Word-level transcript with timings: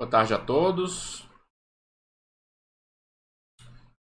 Boa 0.00 0.10
tarde 0.10 0.32
a 0.32 0.42
todos. 0.42 1.28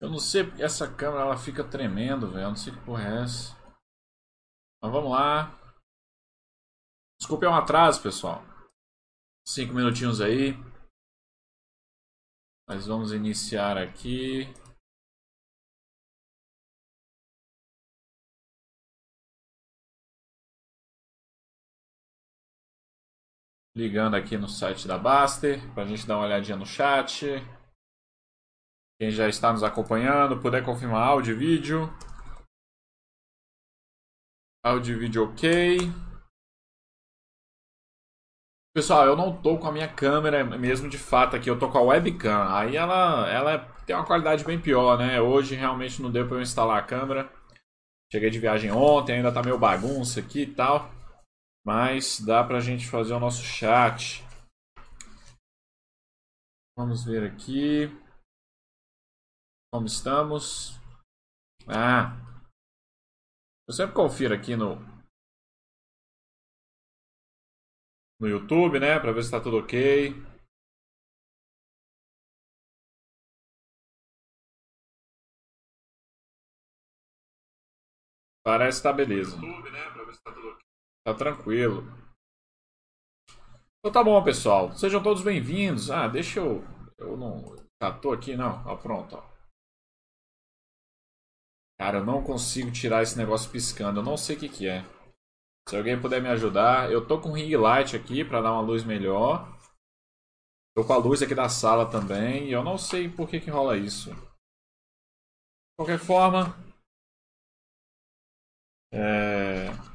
Eu 0.02 0.10
não 0.10 0.18
sei 0.18 0.44
porque 0.44 0.64
essa 0.64 0.92
câmera 0.92 1.22
ela 1.22 1.38
fica 1.38 1.64
tremendo, 1.64 2.32
velho. 2.32 2.46
Eu 2.46 2.50
não 2.50 2.56
sei 2.56 2.74
que 2.74 2.84
porra 2.84 3.04
é 3.04 3.22
essa. 3.22 3.56
Mas 4.82 4.92
vamos 4.92 5.12
lá. 5.12 5.56
Desculpe 7.20 7.46
é 7.46 7.50
um 7.50 7.54
atraso, 7.54 8.02
pessoal. 8.02 8.42
Cinco 9.48 9.76
minutinhos 9.76 10.20
aí. 10.20 10.54
Mas 12.68 12.88
vamos 12.88 13.14
iniciar 13.14 13.78
aqui. 13.78 14.46
Ligando 23.76 24.16
aqui 24.16 24.38
no 24.38 24.48
site 24.48 24.88
da 24.88 24.98
Baster 24.98 25.60
para 25.74 25.84
a 25.84 25.86
gente 25.88 26.06
dar 26.06 26.18
uma 26.18 26.26
olhadinha 26.26 26.58
no 26.58 26.66
chat. 26.66 27.26
Quem 29.00 29.10
já 29.10 29.28
está 29.28 29.52
nos 29.52 29.64
acompanhando, 29.64 30.40
puder 30.40 30.64
confirmar 30.64 31.08
áudio 31.08 31.36
e 31.36 31.38
vídeo. 31.38 31.90
Áudio 34.64 34.96
e 34.96 35.00
vídeo 35.00 35.24
ok. 35.26 35.78
Pessoal, 38.76 39.06
eu 39.06 39.16
não 39.16 39.40
tô 39.40 39.58
com 39.58 39.68
a 39.68 39.72
minha 39.72 39.88
câmera 39.88 40.44
mesmo 40.44 40.90
de 40.90 40.98
fato 40.98 41.36
aqui, 41.36 41.50
eu 41.50 41.60
tô 41.60 41.70
com 41.70 41.78
a 41.78 41.82
webcam. 41.82 42.48
Aí 42.56 42.76
ela, 42.76 43.30
ela 43.30 43.60
tem 43.86 43.96
uma 43.96 44.06
qualidade 44.06 44.44
bem 44.44 44.60
pior, 44.60 44.98
né? 44.98 45.20
Hoje 45.20 45.56
realmente 45.56 46.02
não 46.02 46.12
deu 46.12 46.28
para 46.28 46.38
eu 46.38 46.42
instalar 46.42 46.78
a 46.80 46.86
câmera. 46.86 47.32
Cheguei 48.12 48.30
de 48.30 48.40
viagem 48.40 48.72
ontem, 48.72 49.18
ainda 49.18 49.32
tá 49.32 49.42
meio 49.44 49.58
bagunça 49.58 50.20
aqui 50.20 50.44
e 50.44 50.54
tal. 50.54 50.90
Mas 51.66 52.20
dá 52.20 52.44
para 52.44 52.58
a 52.58 52.62
gente 52.62 52.90
fazer 52.90 53.14
o 53.14 53.20
nosso 53.20 53.42
chat. 53.42 54.22
Vamos 56.78 57.06
ver 57.06 57.24
aqui. 57.24 57.88
Como 59.72 59.86
estamos? 59.86 60.78
Ah. 61.68 62.18
Eu 63.68 63.74
sempre 63.74 63.96
confiro 63.96 64.36
aqui 64.36 64.56
no 64.56 64.76
no 68.20 68.28
YouTube, 68.28 68.80
né, 68.80 69.00
para 69.00 69.12
ver 69.12 69.22
se 69.22 69.28
está 69.28 69.42
tudo 69.42 69.58
ok. 69.58 70.12
Parece 78.44 78.80
que 78.80 78.84
tá 78.84 78.94
beleza. 78.94 79.36
YouTube, 79.36 79.72
né, 79.72 79.90
para 79.92 80.04
ver 80.06 80.14
se 80.14 80.24
tá 80.24 80.32
tudo 80.34 80.50
ok. 80.50 80.64
Tá 81.06 81.14
tranquilo. 81.14 81.84
Então 83.80 83.92
tá 83.92 84.02
bom, 84.02 84.24
pessoal. 84.24 84.72
Sejam 84.72 85.04
todos 85.04 85.22
bem-vindos. 85.22 85.92
Ah, 85.92 86.08
deixa 86.08 86.40
eu. 86.40 86.64
Eu 86.98 87.18
não. 87.18 87.56
Tá, 87.78 87.92
tô 87.92 88.14
aqui, 88.14 88.38
não. 88.38 88.66
Ó, 88.66 88.78
pronto, 88.78 89.18
ó. 89.18 89.34
Cara, 91.78 91.98
eu 91.98 92.06
não 92.06 92.24
consigo 92.24 92.72
tirar 92.72 93.04
esse 93.04 93.18
negócio 93.18 93.52
piscando. 93.52 94.00
Eu 94.00 94.04
não 94.04 94.16
sei 94.16 94.38
o 94.38 94.40
que, 94.40 94.48
que 94.48 94.68
é. 94.70 94.82
Se 95.68 95.76
alguém 95.76 96.00
puder 96.00 96.22
me 96.22 96.30
ajudar. 96.30 96.90
Eu 96.90 97.06
tô 97.06 97.20
com 97.20 97.34
ring 97.34 97.54
light 97.58 97.98
aqui 97.98 98.24
para 98.24 98.42
dar 98.42 98.54
uma 98.54 98.62
luz 98.62 98.86
melhor. 98.86 99.46
Tô 100.74 100.86
com 100.86 100.94
a 100.94 100.98
luz 100.98 101.22
aqui 101.22 101.36
da 101.36 101.50
sala 101.50 101.92
também. 101.92 102.48
E 102.48 102.54
eu 102.54 102.64
não 102.64 102.78
sei 102.78 103.10
por 103.10 103.28
que, 103.28 103.42
que 103.42 103.50
rola 103.50 103.76
isso. 103.76 104.10
De 104.10 105.76
qualquer 105.78 106.00
forma. 106.00 106.56
É. 108.94 109.93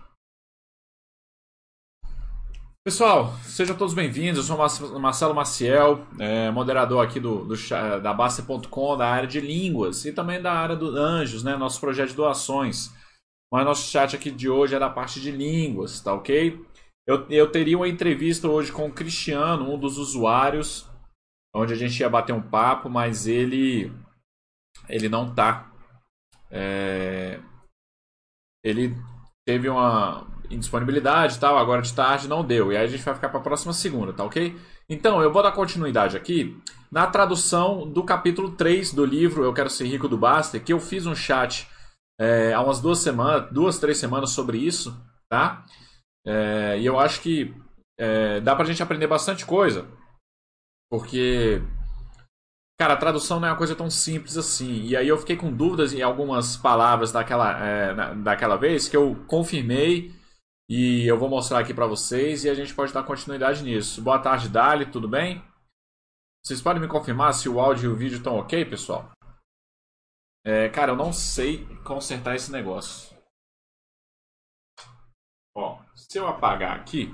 Pessoal, 2.89 3.34
sejam 3.42 3.77
todos 3.77 3.92
bem-vindos. 3.92 4.39
Eu 4.48 4.56
sou 4.56 4.98
Marcelo 4.98 5.34
Maciel, 5.34 6.06
é, 6.19 6.50
moderador 6.50 7.05
aqui 7.05 7.20
do, 7.20 7.44
do 7.44 7.55
da 8.03 8.14
Basta.com, 8.14 8.97
da 8.97 9.06
área 9.06 9.28
de 9.28 9.43
línguas 9.43 10.06
e 10.06 10.12
também 10.15 10.41
da 10.41 10.54
área 10.54 10.75
do 10.75 10.97
Anjos, 10.97 11.43
né? 11.43 11.54
Nosso 11.54 11.78
projeto 11.81 12.09
de 12.09 12.16
doações. 12.16 12.91
Mas 13.53 13.66
nosso 13.66 13.91
chat 13.91 14.16
aqui 14.16 14.31
de 14.31 14.49
hoje 14.49 14.75
é 14.75 14.78
da 14.78 14.88
parte 14.88 15.21
de 15.21 15.31
línguas, 15.31 16.00
tá 16.00 16.15
ok? 16.15 16.59
Eu, 17.06 17.28
eu 17.28 17.53
teria 17.53 17.76
uma 17.76 17.87
entrevista 17.87 18.49
hoje 18.49 18.72
com 18.72 18.87
o 18.87 18.93
Cristiano, 18.93 19.70
um 19.70 19.78
dos 19.78 19.99
usuários, 19.99 20.88
onde 21.55 21.75
a 21.75 21.76
gente 21.76 22.00
ia 22.00 22.09
bater 22.09 22.32
um 22.32 22.41
papo, 22.41 22.88
mas 22.88 23.26
ele 23.26 23.93
ele 24.88 25.10
não 25.10 25.34
tá. 25.34 25.70
É, 26.50 27.38
ele 28.65 28.97
teve 29.47 29.69
uma 29.69 30.26
indisponibilidade 30.50 31.36
e 31.36 31.38
tal, 31.38 31.59
agora 31.59 31.82
de 31.82 31.92
tarde 31.92 32.28
não 32.28 32.44
deu. 32.44 32.72
E 32.72 32.76
aí 32.76 32.84
a 32.84 32.88
gente 32.88 33.04
vai 33.04 33.14
ficar 33.14 33.28
para 33.28 33.41
a 33.41 33.42
próxima 33.42 33.72
segunda, 33.72 34.12
tá 34.12 34.25
ok? 34.25 34.56
Então, 34.88 35.20
eu 35.22 35.32
vou 35.32 35.42
dar 35.42 35.53
continuidade 35.53 36.16
aqui 36.16 36.56
na 36.91 37.06
tradução 37.06 37.86
do 37.86 38.03
capítulo 38.03 38.50
3 38.50 38.92
do 38.92 39.04
livro 39.04 39.44
Eu 39.44 39.53
Quero 39.53 39.69
Ser 39.69 39.87
Rico 39.87 40.08
do 40.08 40.16
Basta, 40.16 40.58
que 40.58 40.72
eu 40.72 40.81
fiz 40.81 41.06
um 41.06 41.14
chat 41.14 41.69
é, 42.20 42.53
há 42.53 42.60
umas 42.60 42.81
duas 42.81 42.98
semanas, 42.98 43.50
duas, 43.53 43.78
três 43.78 43.98
semanas 43.98 44.31
sobre 44.31 44.58
isso, 44.58 44.97
tá? 45.28 45.64
É, 46.26 46.78
e 46.78 46.87
eu 46.87 46.98
acho 46.98 47.20
que 47.20 47.54
é, 47.98 48.41
dá 48.41 48.56
pra 48.56 48.64
gente 48.64 48.82
aprender 48.82 49.06
bastante 49.06 49.44
coisa. 49.44 49.87
Porque 50.91 51.62
Cara, 52.81 52.94
a 52.94 52.97
tradução 52.97 53.41
não 53.41 53.48
é 53.48 53.50
uma 53.50 53.56
coisa 53.56 53.75
tão 53.75 53.91
simples 53.91 54.37
assim. 54.37 54.84
E 54.84 54.97
aí 54.97 55.08
eu 55.08 55.19
fiquei 55.19 55.37
com 55.37 55.53
dúvidas 55.53 55.92
em 55.92 56.00
algumas 56.00 56.56
palavras 56.56 57.10
daquela, 57.10 57.58
é, 57.60 58.14
daquela 58.14 58.56
vez 58.56 58.88
que 58.88 58.97
eu 58.97 59.16
confirmei 59.26 60.12
e 60.69 61.06
eu 61.06 61.19
vou 61.19 61.31
mostrar 61.31 61.61
aqui 61.61 61.73
para 61.73 61.87
vocês 61.87 62.45
e 62.45 62.51
a 62.51 62.55
gente 62.55 62.75
pode 62.75 62.93
dar 62.93 63.03
continuidade 63.03 63.62
nisso. 63.62 64.03
Boa 64.03 64.21
tarde, 64.21 64.51
Dali, 64.51 64.91
tudo 64.91 65.09
bem? 65.09 65.43
Vocês 66.45 66.61
podem 66.61 66.83
me 66.83 66.89
confirmar 66.89 67.33
se 67.33 67.49
o 67.49 67.59
áudio 67.59 67.91
e 67.91 67.95
o 67.95 67.97
vídeo 67.97 68.19
estão 68.19 68.37
ok, 68.37 68.65
pessoal? 68.67 69.11
É, 70.45 70.69
cara, 70.69 70.93
eu 70.93 70.97
não 70.97 71.12
sei 71.12 71.67
consertar 71.84 72.37
esse 72.37 72.53
negócio. 72.53 73.17
Ó, 75.56 75.83
se 75.97 76.19
eu 76.19 76.29
apagar 76.29 76.79
aqui, 76.79 77.06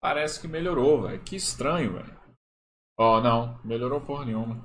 parece 0.00 0.40
que 0.40 0.48
melhorou, 0.48 1.02
velho. 1.02 1.24
Que 1.24 1.36
estranho, 1.36 1.94
velho. 1.94 2.20
Ó, 2.98 3.20
não, 3.20 3.62
melhorou 3.64 4.04
porra 4.04 4.24
nenhuma. 4.24 4.56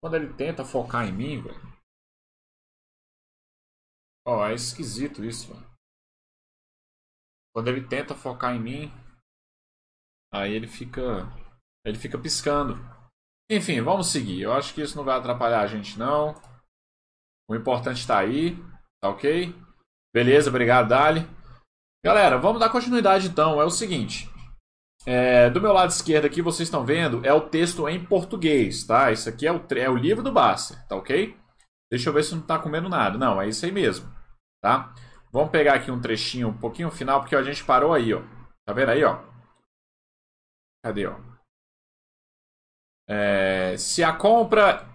Quando 0.00 0.14
ele 0.14 0.32
tenta 0.34 0.64
focar 0.64 1.06
em 1.06 1.12
mim, 1.12 1.42
velho. 1.42 1.67
Ó, 4.28 4.40
oh, 4.40 4.46
é 4.46 4.52
esquisito 4.52 5.24
isso, 5.24 5.54
mano. 5.54 5.66
Quando 7.50 7.68
ele 7.68 7.88
tenta 7.88 8.14
focar 8.14 8.54
em 8.54 8.60
mim, 8.60 8.92
aí 10.30 10.52
ele 10.52 10.66
fica. 10.66 11.26
Ele 11.82 11.96
fica 11.96 12.18
piscando. 12.18 12.74
Enfim, 13.50 13.80
vamos 13.80 14.08
seguir. 14.08 14.42
Eu 14.42 14.52
acho 14.52 14.74
que 14.74 14.82
isso 14.82 14.98
não 14.98 15.02
vai 15.02 15.16
atrapalhar 15.16 15.62
a 15.62 15.66
gente, 15.66 15.98
não. 15.98 16.34
O 17.48 17.54
importante 17.54 18.00
está 18.00 18.18
aí, 18.18 18.54
tá 19.00 19.08
ok? 19.08 19.54
Beleza, 20.14 20.50
obrigado, 20.50 20.90
Dali. 20.90 21.26
Galera, 22.04 22.36
vamos 22.36 22.60
dar 22.60 22.68
continuidade 22.68 23.28
então. 23.28 23.58
É 23.58 23.64
o 23.64 23.70
seguinte. 23.70 24.30
É, 25.06 25.48
do 25.48 25.58
meu 25.58 25.72
lado 25.72 25.88
esquerdo 25.88 26.26
aqui, 26.26 26.42
vocês 26.42 26.66
estão 26.66 26.84
vendo, 26.84 27.24
é 27.24 27.32
o 27.32 27.48
texto 27.48 27.88
em 27.88 28.04
português, 28.04 28.84
tá? 28.84 29.10
Isso 29.10 29.26
aqui 29.26 29.46
é 29.46 29.52
o, 29.52 29.66
é 29.74 29.88
o 29.88 29.96
livro 29.96 30.22
do 30.22 30.30
Basser, 30.30 30.86
tá 30.86 30.96
ok? 30.96 31.34
Deixa 31.90 32.10
eu 32.10 32.12
ver 32.12 32.24
se 32.24 32.34
não 32.34 32.42
está 32.42 32.58
comendo 32.58 32.90
nada. 32.90 33.16
Não, 33.16 33.40
é 33.40 33.48
isso 33.48 33.64
aí 33.64 33.72
mesmo 33.72 34.17
tá? 34.62 34.94
Vamos 35.32 35.50
pegar 35.50 35.74
aqui 35.74 35.90
um 35.90 36.00
trechinho 36.00 36.48
um 36.48 36.58
pouquinho 36.58 36.90
final, 36.90 37.20
porque 37.20 37.36
a 37.36 37.42
gente 37.42 37.64
parou 37.64 37.92
aí, 37.92 38.14
ó. 38.14 38.22
Tá 38.66 38.72
vendo 38.72 38.90
aí, 38.90 39.04
ó? 39.04 39.20
Cadê, 40.84 41.06
ó? 41.06 41.16
É, 43.08 43.76
se 43.76 44.04
a 44.04 44.12
compra 44.12 44.86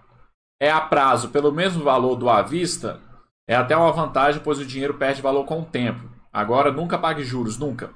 é 0.60 0.70
a 0.70 0.80
prazo 0.80 1.30
pelo 1.30 1.52
mesmo 1.52 1.82
valor 1.82 2.16
do 2.16 2.28
à 2.30 2.42
vista, 2.42 3.00
é 3.48 3.54
até 3.54 3.76
uma 3.76 3.92
vantagem, 3.92 4.42
pois 4.42 4.58
o 4.58 4.66
dinheiro 4.66 4.94
perde 4.94 5.20
valor 5.20 5.44
com 5.44 5.60
o 5.60 5.66
tempo. 5.66 6.08
Agora, 6.32 6.72
nunca 6.72 6.98
pague 6.98 7.22
juros, 7.22 7.58
nunca. 7.58 7.92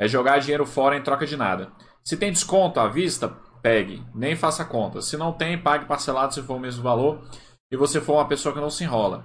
É 0.00 0.06
jogar 0.06 0.38
dinheiro 0.38 0.64
fora 0.64 0.96
em 0.96 1.02
troca 1.02 1.26
de 1.26 1.36
nada. 1.36 1.72
Se 2.04 2.16
tem 2.16 2.32
desconto 2.32 2.80
à 2.80 2.88
vista, 2.88 3.28
pegue, 3.62 4.04
nem 4.14 4.34
faça 4.34 4.64
conta. 4.64 5.00
Se 5.00 5.16
não 5.16 5.32
tem, 5.32 5.60
pague 5.60 5.86
parcelado 5.86 6.34
se 6.34 6.42
for 6.42 6.56
o 6.56 6.60
mesmo 6.60 6.82
valor 6.82 7.22
e 7.70 7.76
você 7.76 8.00
for 8.00 8.14
uma 8.14 8.28
pessoa 8.28 8.54
que 8.54 8.60
não 8.60 8.70
se 8.70 8.84
enrola. 8.84 9.24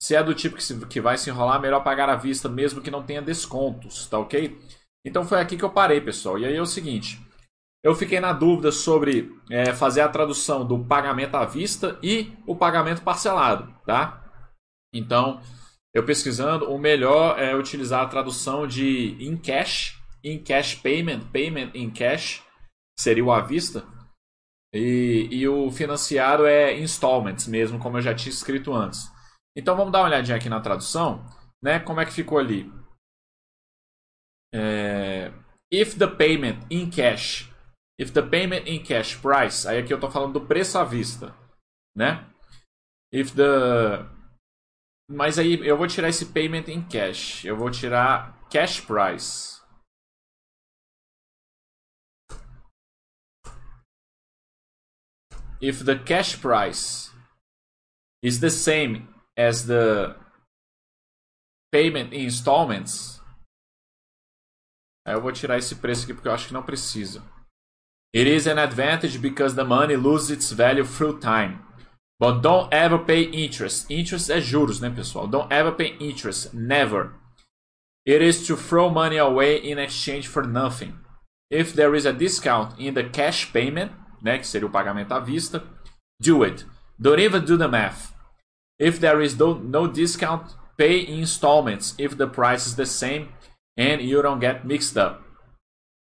Se 0.00 0.14
é 0.14 0.22
do 0.22 0.34
tipo 0.34 0.56
que, 0.56 0.64
se, 0.64 0.86
que 0.86 1.00
vai 1.00 1.18
se 1.18 1.28
enrolar, 1.28 1.60
melhor 1.60 1.84
pagar 1.84 2.08
à 2.08 2.16
vista 2.16 2.48
mesmo 2.48 2.80
que 2.80 2.90
não 2.90 3.02
tenha 3.02 3.20
descontos, 3.20 4.06
tá 4.06 4.18
ok? 4.18 4.58
Então 5.04 5.24
foi 5.24 5.40
aqui 5.40 5.56
que 5.56 5.64
eu 5.64 5.70
parei, 5.70 6.00
pessoal. 6.00 6.38
E 6.38 6.46
aí 6.46 6.56
é 6.56 6.62
o 6.62 6.66
seguinte: 6.66 7.20
eu 7.82 7.94
fiquei 7.94 8.20
na 8.20 8.32
dúvida 8.32 8.70
sobre 8.70 9.34
é, 9.50 9.72
fazer 9.72 10.02
a 10.02 10.08
tradução 10.08 10.66
do 10.66 10.78
pagamento 10.84 11.36
à 11.36 11.44
vista 11.44 11.98
e 12.02 12.32
o 12.46 12.54
pagamento 12.54 13.02
parcelado, 13.02 13.74
tá? 13.86 14.24
Então, 14.94 15.40
eu 15.94 16.04
pesquisando, 16.04 16.70
o 16.70 16.78
melhor 16.78 17.38
é 17.38 17.54
utilizar 17.54 18.02
a 18.02 18.08
tradução 18.08 18.66
de 18.66 19.16
in 19.18 19.36
cash, 19.36 19.98
in 20.22 20.38
cash 20.42 20.74
payment, 20.74 21.20
payment 21.32 21.70
in 21.74 21.90
cash, 21.90 22.44
seria 22.98 23.24
o 23.24 23.32
à 23.32 23.40
vista. 23.40 23.84
E, 24.74 25.28
e 25.30 25.48
o 25.48 25.70
financiado 25.70 26.46
é 26.46 26.78
installments 26.78 27.48
mesmo, 27.48 27.78
como 27.78 27.96
eu 27.96 28.02
já 28.02 28.14
tinha 28.14 28.30
escrito 28.30 28.72
antes. 28.72 29.10
Então 29.56 29.76
vamos 29.76 29.92
dar 29.92 30.00
uma 30.00 30.06
olhadinha 30.06 30.36
aqui 30.36 30.48
na 30.48 30.60
tradução, 30.60 31.24
né? 31.62 31.80
Como 31.80 32.00
é 32.00 32.06
que 32.06 32.12
ficou 32.12 32.38
ali? 32.38 32.70
é, 34.52 35.32
if 35.70 35.96
the 35.96 36.06
payment 36.06 36.66
in 36.70 36.90
cash, 36.90 37.48
if 37.98 38.12
the 38.12 38.22
payment 38.22 38.66
in 38.66 38.82
cash 38.82 39.14
price, 39.14 39.66
aí 39.66 39.78
aqui 39.78 39.92
eu 39.92 39.96
estou 39.96 40.10
falando 40.10 40.40
do 40.40 40.46
preço 40.46 40.78
à 40.78 40.84
vista, 40.84 41.34
né? 41.94 42.26
If 43.12 43.34
the 43.34 44.08
mas 45.08 45.38
aí 45.38 45.66
eu 45.66 45.76
vou 45.76 45.88
tirar 45.88 46.08
esse 46.08 46.26
payment 46.26 46.68
in 46.68 46.86
cash, 46.86 47.44
eu 47.44 47.56
vou 47.56 47.70
tirar 47.70 48.48
cash 48.48 48.80
price. 48.80 49.60
If 55.60 55.84
the 55.84 55.98
cash 55.98 56.36
price 56.36 57.10
is 58.22 58.40
the 58.40 58.48
same 58.48 59.06
as 59.40 59.66
the 59.66 60.14
payment 61.72 62.12
in 62.12 62.24
installments, 62.24 63.20
Aí 65.06 65.14
eu 65.14 65.20
vou 65.20 65.32
tirar 65.32 65.58
esse 65.58 65.74
preço 65.76 66.04
aqui 66.04 66.14
porque 66.14 66.28
eu 66.28 66.32
acho 66.32 66.48
que 66.48 66.54
não 66.54 66.62
precisa. 66.62 67.22
It 68.14 68.28
is 68.28 68.46
an 68.46 68.58
advantage 68.58 69.18
because 69.18 69.54
the 69.54 69.64
money 69.64 69.96
loses 69.96 70.30
its 70.30 70.52
value 70.52 70.84
through 70.84 71.20
time. 71.20 71.58
But 72.20 72.42
don't 72.42 72.68
ever 72.72 72.98
pay 72.98 73.30
interest. 73.32 73.90
Interest 73.90 74.30
é 74.30 74.40
juros, 74.40 74.80
né, 74.80 74.90
pessoal? 74.90 75.26
Don't 75.26 75.52
ever 75.52 75.72
pay 75.72 75.96
interest. 75.98 76.54
Never. 76.54 77.14
It 78.06 78.22
is 78.22 78.46
to 78.46 78.56
throw 78.56 78.90
money 78.90 79.18
away 79.18 79.58
in 79.58 79.78
exchange 79.78 80.28
for 80.28 80.46
nothing. 80.46 80.98
If 81.50 81.72
there 81.72 81.96
is 81.96 82.04
a 82.04 82.12
discount 82.12 82.78
in 82.78 82.94
the 82.94 83.04
cash 83.04 83.50
payment, 83.52 83.92
né, 84.22 84.38
que 84.38 84.46
seria 84.46 84.66
o 84.66 84.70
pagamento 84.70 85.14
à 85.14 85.20
vista, 85.20 85.64
do 86.20 86.44
it. 86.44 86.66
Don't 86.98 87.20
even 87.20 87.44
do 87.44 87.56
the 87.56 87.68
math. 87.68 88.12
If 88.80 88.98
there 88.98 89.20
is 89.20 89.38
no, 89.38 89.86
discount, 89.86 90.54
pay 90.78 91.00
in 91.00 91.20
installments 91.20 91.94
if 91.98 92.16
the 92.16 92.26
price 92.26 92.66
is 92.66 92.76
the 92.76 92.86
same 92.86 93.28
and 93.76 94.00
you 94.00 94.22
don't 94.22 94.40
get 94.40 94.64
mixed 94.64 94.96
up. 94.96 95.22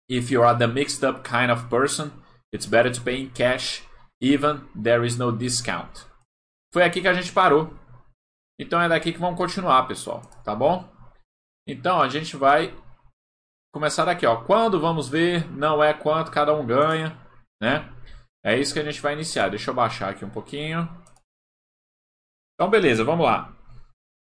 If 0.09 0.31
you 0.31 0.43
are 0.43 0.55
the 0.55 0.67
mixed 0.67 1.05
up 1.05 1.23
kind 1.23 1.51
of 1.51 1.69
person, 1.69 2.13
it's 2.51 2.67
better 2.67 2.91
to 2.91 3.01
pay 3.01 3.21
in 3.21 3.31
cash, 3.31 3.83
even 4.21 4.63
there 4.75 5.05
is 5.05 5.19
no 5.19 5.31
discount. 5.31 6.07
Foi 6.73 6.83
aqui 6.83 7.03
que 7.03 7.09
a 7.09 7.13
gente 7.13 7.31
parou. 7.33 7.71
Então 8.59 8.81
é 8.81 8.89
daqui 8.89 9.13
que 9.13 9.19
vamos 9.19 9.37
continuar, 9.37 9.87
pessoal, 9.87 10.23
tá 10.43 10.55
bom? 10.55 10.89
Então 11.69 12.01
a 12.01 12.09
gente 12.09 12.37
vai 12.37 12.75
começar 13.73 14.07
daqui, 14.07 14.25
ó. 14.25 14.37
Quando 14.37 14.81
vamos 14.81 15.09
ver, 15.09 15.47
não 15.51 15.83
é 15.83 15.93
quanto 15.93 16.31
cada 16.31 16.55
um 16.55 16.65
ganha, 16.65 17.19
né? 17.61 17.93
É 18.45 18.59
isso 18.59 18.73
que 18.73 18.81
a 18.81 18.85
gente 18.85 19.01
vai 19.01 19.13
iniciar. 19.13 19.51
Deixa 19.51 19.71
eu 19.71 19.75
baixar 19.75 20.11
aqui 20.11 20.25
um 20.25 20.31
pouquinho. 20.31 20.89
Então, 22.63 22.71
beleza, 22.71 23.03
vamos 23.03 23.27
lá. 23.27 23.53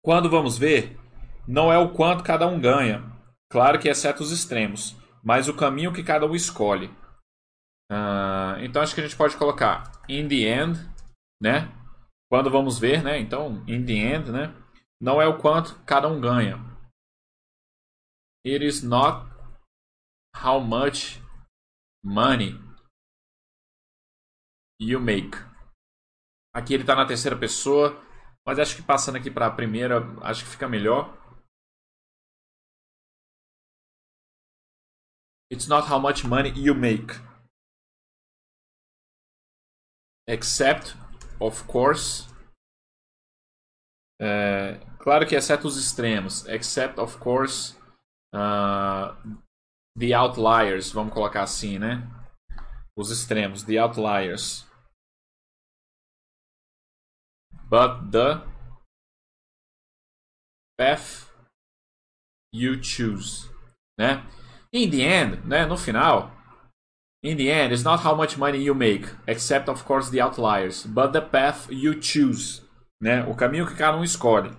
Quando 0.03 0.29
vamos 0.29 0.57
ver, 0.57 0.99
não 1.47 1.71
é 1.71 1.77
o 1.77 1.93
quanto 1.93 2.25
cada 2.25 2.45
um 2.45 2.59
ganha, 2.59 3.01
Claro 3.49 3.79
que 3.79 3.87
exceto 3.87 4.21
os 4.21 4.33
extremos, 4.33 4.97
mas 5.23 5.47
o 5.47 5.55
caminho 5.55 5.93
que 5.93 6.03
cada 6.03 6.25
um 6.25 6.35
escolhe. 6.35 6.87
Uh, 7.89 8.59
então 8.59 8.81
acho 8.81 8.93
que 8.93 8.99
a 8.99 9.03
gente 9.05 9.15
pode 9.15 9.37
colocar 9.37 9.89
in 10.09 10.27
the 10.27 10.43
end, 10.43 10.77
né? 11.41 11.71
Quando 12.29 12.51
vamos 12.51 12.77
ver, 12.77 13.01
né? 13.01 13.17
Então, 13.17 13.63
in 13.65 13.85
the 13.85 13.93
end, 13.93 14.29
né? 14.29 14.53
Não 14.99 15.21
é 15.21 15.27
o 15.27 15.37
quanto 15.37 15.81
cada 15.85 16.09
um 16.09 16.19
ganha. 16.19 16.57
It 18.45 18.65
is 18.65 18.83
not 18.83 19.25
how 20.43 20.59
much 20.59 21.21
money 22.03 22.59
you 24.81 24.99
make. 24.99 25.37
Aqui 26.53 26.73
ele 26.73 26.83
está 26.83 26.93
na 26.93 27.07
terceira 27.07 27.37
pessoa, 27.37 28.05
mas 28.47 28.59
acho 28.59 28.77
que 28.77 28.81
passando 28.81 29.17
aqui 29.17 29.29
para 29.29 29.47
a 29.47 29.51
primeira, 29.53 29.97
acho 30.21 30.45
que 30.45 30.51
fica 30.51 30.69
melhor. 30.69 31.13
It's 35.51 35.67
not 35.67 35.91
how 35.91 35.99
much 35.99 36.23
money 36.23 36.53
you 36.55 36.73
make. 36.73 37.13
Except, 40.29 40.95
of 41.41 41.65
course. 41.67 42.25
É, 44.21 44.79
claro 44.99 45.27
que 45.27 45.35
exceto 45.35 45.67
os 45.67 45.77
extremos. 45.77 46.45
Except, 46.47 46.97
of 47.01 47.17
course, 47.19 47.77
uh, 48.33 49.11
the 49.97 50.13
outliers. 50.13 50.93
Vamos 50.93 51.13
colocar 51.13 51.43
assim, 51.43 51.77
né? 51.77 52.01
Os 52.97 53.11
extremos. 53.11 53.63
The 53.63 53.77
outliers. 53.77 54.66
But 57.69 58.11
the 58.11 58.41
path 60.77 61.29
you 62.53 62.81
choose. 62.81 63.49
Né? 63.99 64.23
In 64.71 64.89
the 64.89 65.01
end, 65.01 65.45
né, 65.45 65.65
no 65.65 65.77
final, 65.77 66.31
in 67.23 67.35
the 67.35 67.49
end, 67.49 67.73
it's 67.73 67.83
not 67.83 68.05
how 68.05 68.15
much 68.15 68.37
money 68.37 68.59
you 68.59 68.75
make, 68.75 69.07
except 69.25 69.69
of 69.69 69.83
course 69.83 70.11
the 70.11 70.21
outliers, 70.21 70.85
but 70.85 71.13
the 71.13 71.21
path 71.21 71.67
you 71.71 71.99
choose, 72.01 72.61
né, 73.01 73.23
o 73.27 73.33
caminho 73.33 73.65
que 73.65 73.75
cada 73.75 73.97
um 73.97 74.03
escolhe. 74.03 74.51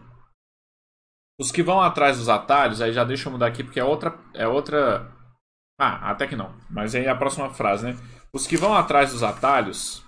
Os 1.40 1.52
que 1.52 1.62
vão 1.62 1.80
atrás 1.80 2.18
dos 2.18 2.28
atalhos, 2.28 2.80
aí 2.80 2.92
já 2.92 3.04
deixa 3.04 3.28
eu 3.28 3.32
mudar 3.32 3.46
aqui 3.46 3.62
porque 3.62 3.78
é 3.78 3.84
outra, 3.84 4.18
é 4.34 4.48
outra. 4.48 5.08
Ah, 5.80 6.10
até 6.10 6.26
que 6.26 6.34
não. 6.34 6.52
Mas 6.68 6.96
aí 6.96 7.04
é 7.04 7.08
a 7.08 7.14
próxima 7.14 7.48
frase, 7.54 7.84
né? 7.84 7.96
Os 8.34 8.44
que 8.44 8.56
vão 8.56 8.74
atrás 8.74 9.12
dos 9.12 9.22
atalhos 9.22 10.04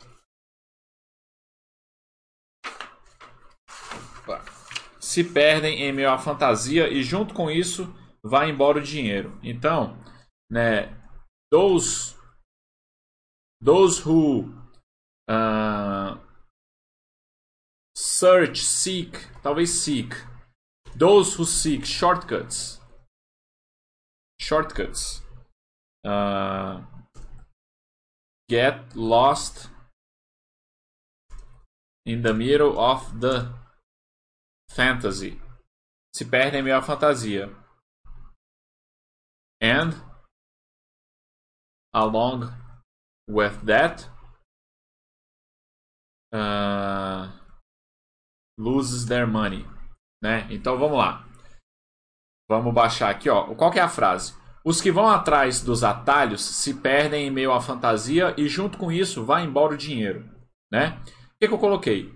se 5.11 5.25
perdem 5.25 5.83
em 5.83 5.93
meio 5.93 6.09
à 6.09 6.19
fantasia 6.19 6.89
e 6.89 7.03
junto 7.03 7.35
com 7.35 7.51
isso 7.51 7.93
vai 8.23 8.49
embora 8.49 8.79
o 8.79 8.83
dinheiro. 8.83 9.37
Então, 9.43 9.99
né, 10.49 10.87
those, 11.51 12.17
those 13.61 14.01
who 14.07 14.45
uh, 15.29 16.17
search, 17.97 18.65
seek, 18.65 19.19
talvez 19.43 19.71
seek, 19.71 20.15
those 20.97 21.37
who 21.37 21.45
seek 21.45 21.85
shortcuts, 21.85 22.81
shortcuts, 24.41 25.25
uh, 26.07 26.87
get 28.49 28.95
lost 28.95 29.69
in 32.07 32.23
the 32.23 32.33
middle 32.33 32.79
of 32.79 33.19
the 33.19 33.53
fantasy. 34.71 35.41
Se 36.15 36.25
perdem 36.25 36.63
meio 36.63 36.77
a 36.77 36.83
fantasia. 36.83 37.49
And 39.63 39.93
along 41.93 42.51
with 43.29 43.65
that, 43.67 44.09
uh, 46.33 47.31
loses 48.59 49.07
their 49.07 49.27
money, 49.27 49.67
né? 50.23 50.47
Então 50.51 50.79
vamos 50.79 50.99
lá. 50.99 51.27
Vamos 52.49 52.75
baixar 52.75 53.11
aqui, 53.11 53.29
ó. 53.29 53.55
Qual 53.55 53.73
é 53.75 53.81
a 53.81 53.89
frase? 53.89 54.35
Os 54.65 54.81
que 54.81 54.91
vão 54.91 55.09
atrás 55.09 55.63
dos 55.63 55.85
atalhos 55.85 56.43
se 56.43 56.75
perdem 56.75 57.27
em 57.27 57.31
meio 57.31 57.53
à 57.53 57.61
fantasia 57.61 58.35
e 58.37 58.49
junto 58.49 58.77
com 58.77 58.91
isso 58.91 59.25
vai 59.25 59.45
embora 59.45 59.75
o 59.75 59.79
dinheiro, 59.79 60.29
né? 60.71 60.99
O 61.01 61.39
que, 61.41 61.49
que 61.49 61.55
eu 61.55 61.59
coloquei? 61.59 62.13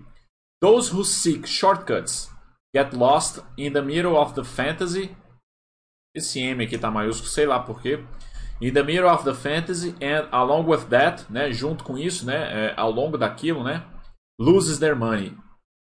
Those 0.61 0.93
who 0.93 1.03
seek 1.03 1.47
shortcuts 1.47 2.34
get 2.75 2.93
lost 2.93 3.41
in 3.57 3.71
the 3.71 3.81
middle 3.81 4.17
of 4.17 4.33
the 4.33 4.43
fantasy 4.43 5.15
esse 6.15 6.39
M 6.39 6.63
aqui 6.63 6.77
tá 6.77 6.89
maiúsculo, 6.89 7.29
sei 7.29 7.45
lá 7.45 7.59
porquê. 7.59 8.03
In 8.61 8.71
the 8.71 8.81
middle 8.81 9.09
of 9.09 9.25
the 9.25 9.33
fantasy 9.33 9.93
and 10.01 10.29
along 10.31 10.65
with 10.65 10.87
that, 10.89 11.29
né, 11.29 11.51
junto 11.51 11.83
com 11.83 11.97
isso, 11.97 12.25
né, 12.25 12.69
é, 12.69 12.73
ao 12.77 12.89
longo 12.89 13.17
daquilo, 13.17 13.63
né, 13.63 13.85
loses 14.39 14.79
their 14.79 14.95
money, 14.95 15.37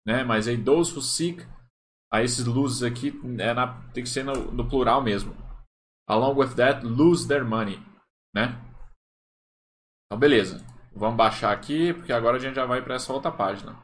né, 0.08 0.24
mas 0.24 0.48
aí 0.48 0.58
those 0.58 0.96
who 0.96 1.02
seek, 1.02 1.46
aí 2.12 2.24
esses 2.24 2.46
loses 2.46 2.82
aqui 2.82 3.14
é 3.40 3.54
na, 3.54 3.74
tem 3.94 4.04
que 4.04 4.10
ser 4.10 4.24
no, 4.24 4.52
no 4.54 4.70
plural 4.70 5.04
mesmo. 5.04 5.36
Along 6.08 6.36
with 6.36 6.56
that, 6.56 6.86
lose 6.86 7.28
their 7.28 7.44
money, 7.44 7.78
né. 8.34 8.58
Então 10.06 10.18
beleza, 10.18 10.66
vamos 10.96 11.18
baixar 11.18 11.52
aqui 11.52 11.94
porque 11.94 12.14
agora 12.14 12.38
a 12.38 12.40
gente 12.40 12.56
já 12.56 12.66
vai 12.66 12.82
para 12.82 12.96
essa 12.96 13.12
outra 13.12 13.32
página. 13.32 13.76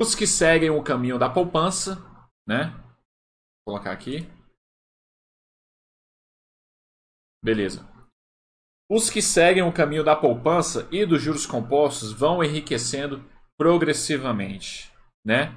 Os 0.00 0.14
que 0.14 0.26
seguem 0.26 0.70
o 0.70 0.82
caminho 0.82 1.18
da 1.18 1.30
poupança, 1.30 1.96
né? 2.46 2.70
Vou 3.64 3.74
colocar 3.74 3.92
aqui. 3.92 4.20
Beleza. 7.42 7.86
Os 8.90 9.08
que 9.08 9.22
seguem 9.22 9.62
o 9.62 9.72
caminho 9.72 10.04
da 10.04 10.16
poupança 10.16 10.88
e 10.92 11.06
dos 11.06 11.22
juros 11.22 11.46
compostos 11.46 12.12
vão 12.12 12.42
enriquecendo 12.42 13.22
progressivamente, 13.56 14.92
né? 15.24 15.52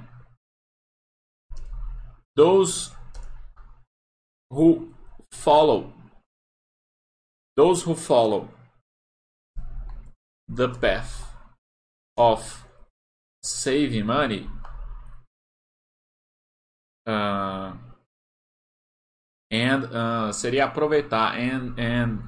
Those 2.36 2.92
who 4.50 4.94
follow 5.32 5.92
those 7.56 7.82
who 7.82 7.96
follow 7.96 8.48
the 10.48 10.68
path 10.68 11.34
of 12.16 12.67
saving 13.42 14.06
money? 14.06 14.48
Uh, 17.06 17.72
and 19.50 19.84
uh, 19.84 20.32
seria 20.32 20.66
aproveitar. 20.66 21.36
And, 21.36 21.78
and 21.78 22.22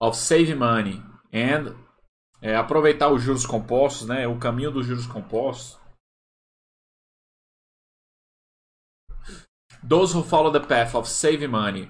of 0.00 0.16
save 0.16 0.54
money. 0.54 1.02
And 1.32 1.74
é, 2.42 2.54
aproveitar 2.54 3.10
os 3.10 3.22
juros 3.22 3.46
compostos, 3.46 4.06
né? 4.06 4.26
O 4.26 4.38
caminho 4.38 4.70
dos 4.70 4.86
juros 4.86 5.06
compostos. 5.06 5.78
Those 9.82 10.12
who 10.12 10.22
follow 10.22 10.50
the 10.50 10.66
path 10.66 10.94
of 10.96 11.08
saving 11.08 11.48
money, 11.48 11.88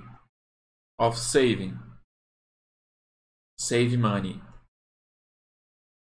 of 0.99 1.17
saving, 1.17 1.79
save 3.59 3.97
money, 3.97 4.43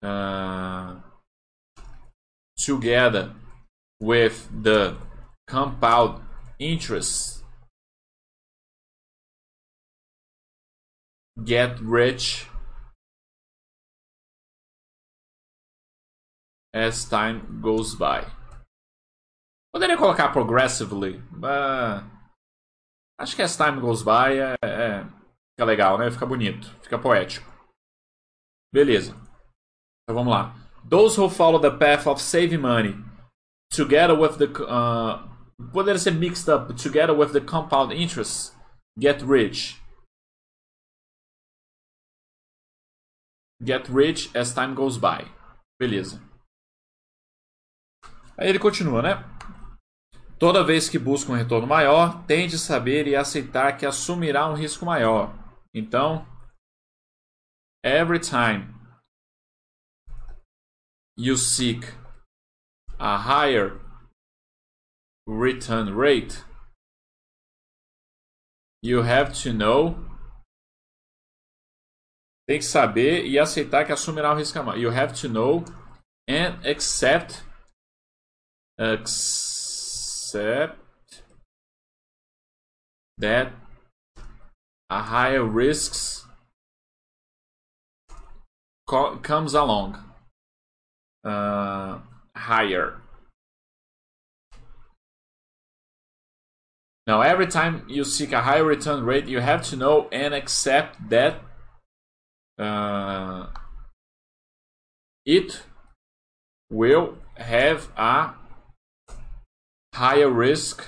uh, 0.02 1.00
together 2.56 3.34
with 4.00 4.48
the 4.62 4.96
compound 5.46 6.22
interest 6.58 7.44
get 11.44 11.78
rich 11.80 12.46
as 16.74 17.04
time 17.04 17.60
goes 17.62 17.94
by. 17.94 18.24
Poderia 19.74 19.96
colocar 19.96 20.32
progressively, 20.32 21.22
mas 21.30 22.02
acho 23.18 23.36
que 23.36 23.42
as 23.42 23.56
time 23.56 23.80
goes 23.80 24.02
by 24.02 24.38
é, 24.38 24.56
é, 24.62 25.04
fica 25.52 25.64
legal, 25.64 25.98
né? 25.98 26.10
Fica 26.10 26.26
bonito, 26.26 26.68
fica 26.82 26.98
poético. 26.98 27.46
Beleza. 28.72 29.12
Então 30.02 30.14
vamos 30.14 30.32
lá. 30.32 30.65
Those 30.88 31.16
who 31.16 31.28
follow 31.28 31.58
the 31.58 31.70
path 31.70 32.06
of 32.06 32.20
saving 32.20 32.60
money 32.60 32.94
together 33.70 34.14
with 34.14 34.38
the 34.38 34.46
uh, 34.64 35.26
poderia 35.72 35.98
ser 35.98 36.12
mixed 36.12 36.48
up 36.48 36.76
together 36.76 37.14
with 37.14 37.32
the 37.32 37.40
compound 37.40 37.92
interest 37.92 38.54
get 38.98 39.20
rich. 39.22 39.80
Get 43.62 43.88
rich 43.88 44.30
as 44.34 44.54
time 44.54 44.74
goes 44.74 44.96
by. 44.98 45.24
Beleza. 45.80 46.20
Aí 48.38 48.48
ele 48.48 48.58
continua, 48.58 49.02
né? 49.02 49.24
Toda 50.38 50.62
vez 50.62 50.90
que 50.90 50.98
busca 50.98 51.32
um 51.32 51.34
retorno 51.34 51.66
maior, 51.66 52.22
tende 52.26 52.56
a 52.56 52.58
saber 52.58 53.06
e 53.08 53.16
aceitar 53.16 53.78
que 53.78 53.86
assumirá 53.86 54.46
um 54.46 54.54
risco 54.54 54.84
maior. 54.84 55.34
Então, 55.74 56.26
every 57.82 58.20
time 58.20 58.75
you 61.16 61.36
seek 61.36 61.94
a 63.00 63.18
higher 63.18 63.80
return 65.26 65.94
rate, 65.94 66.44
you 68.82 69.02
have 69.02 69.34
to 69.42 69.52
know. 69.52 69.96
Tem 72.48 72.58
que 72.58 72.64
saber 72.64 73.26
e 73.26 73.38
aceitar 73.38 73.84
que 73.84 73.92
assumirá 73.92 74.32
o 74.32 74.36
risco 74.36 74.62
maior. 74.62 74.78
You 74.78 74.90
have 74.90 75.20
to 75.20 75.28
know 75.28 75.64
and 76.28 76.64
accept 76.64 77.42
accept 78.78 80.78
that 83.18 83.52
a 84.88 85.02
higher 85.02 85.42
risks 85.42 86.24
co 88.86 89.18
comes 89.18 89.54
along 89.54 90.06
uh, 91.26 91.98
higher 92.36 93.00
now 97.06 97.20
every 97.20 97.46
time 97.46 97.84
you 97.88 98.04
seek 98.04 98.32
a 98.32 98.42
higher 98.42 98.64
return 98.64 99.04
rate 99.04 99.26
you 99.26 99.40
have 99.40 99.62
to 99.62 99.76
know 99.76 100.08
and 100.12 100.32
accept 100.32 101.10
that 101.10 101.40
uh, 102.58 103.46
it 105.26 105.62
will 106.70 107.18
have 107.36 107.88
a 107.96 108.32
higher 109.94 110.30
risk 110.30 110.84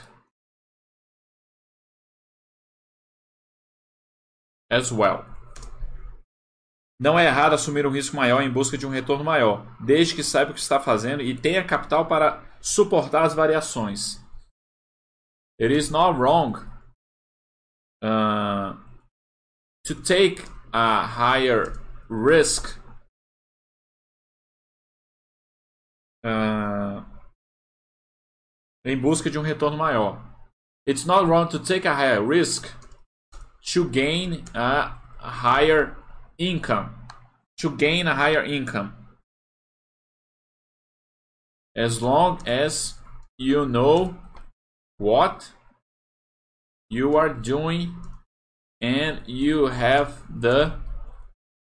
as 4.70 4.92
well. 4.92 5.24
Não 7.00 7.16
é 7.16 7.26
errado 7.26 7.52
assumir 7.52 7.86
um 7.86 7.90
risco 7.90 8.16
maior 8.16 8.42
em 8.42 8.52
busca 8.52 8.76
de 8.76 8.84
um 8.84 8.90
retorno 8.90 9.24
maior, 9.24 9.64
desde 9.80 10.16
que 10.16 10.24
saiba 10.24 10.50
o 10.50 10.54
que 10.54 10.60
está 10.60 10.80
fazendo 10.80 11.22
e 11.22 11.36
tenha 11.36 11.64
capital 11.64 12.08
para 12.08 12.44
suportar 12.60 13.24
as 13.24 13.34
variações. 13.34 14.20
It 15.60 15.72
is 15.72 15.90
not 15.90 16.18
wrong 16.18 16.56
uh, 18.02 18.76
to 19.84 19.94
take 20.02 20.42
a 20.72 21.06
higher 21.06 21.80
risk 22.10 22.78
uh, 26.24 27.04
em 28.84 29.00
busca 29.00 29.30
de 29.30 29.38
um 29.38 29.42
retorno 29.42 29.76
maior. 29.76 30.20
It's 30.86 31.04
not 31.04 31.26
wrong 31.26 31.48
to 31.50 31.60
take 31.60 31.86
a 31.86 31.94
higher 31.94 32.24
risk 32.24 32.66
to 33.72 33.88
gain 33.88 34.44
a 34.54 34.98
higher 35.18 35.96
income. 36.38 36.94
To 37.58 37.76
gain 37.76 38.06
a 38.06 38.14
higher 38.14 38.44
income. 38.44 38.94
As 41.76 42.00
long 42.00 42.40
as 42.46 42.94
you 43.36 43.66
know 43.66 44.16
what 44.98 45.52
you 46.90 47.16
are 47.16 47.28
doing 47.28 47.96
and 48.80 49.20
you 49.26 49.66
have 49.66 50.22
the 50.28 50.74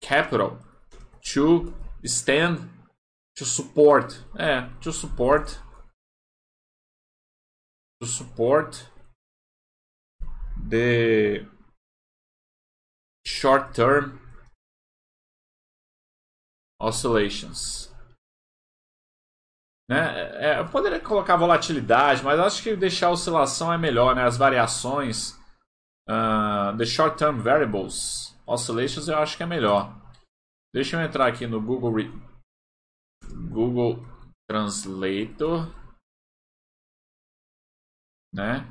capital 0.01 0.57
to 1.25 1.73
stand 2.05 2.69
to 3.35 3.45
support 3.45 4.23
é, 4.35 4.69
to 4.81 4.91
support 4.91 5.59
to 8.01 8.07
support 8.07 8.89
the 10.67 11.45
short-term 13.25 14.19
oscillations. 16.83 17.91
Né? 19.89 20.55
É, 20.55 20.59
eu 20.59 20.69
poderia 20.69 20.99
colocar 20.99 21.35
volatilidade, 21.35 22.23
mas 22.23 22.39
acho 22.39 22.63
que 22.63 22.75
deixar 22.75 23.09
oscilação 23.09 23.71
é 23.71 23.77
melhor, 23.77 24.15
né? 24.15 24.23
As 24.23 24.37
variações, 24.37 25.31
uh, 26.09 26.75
the 26.77 26.85
short-term 26.85 27.39
variables, 27.39 28.35
oscillations, 28.45 29.07
eu 29.07 29.17
acho 29.17 29.37
que 29.37 29.43
é 29.43 29.45
melhor. 29.45 29.93
Deixa 30.73 30.95
eu 30.95 31.01
entrar 31.01 31.27
aqui 31.27 31.45
no 31.45 31.61
Google, 31.61 31.93
Google 33.49 34.03
Translator 34.49 35.67
né? 38.33 38.65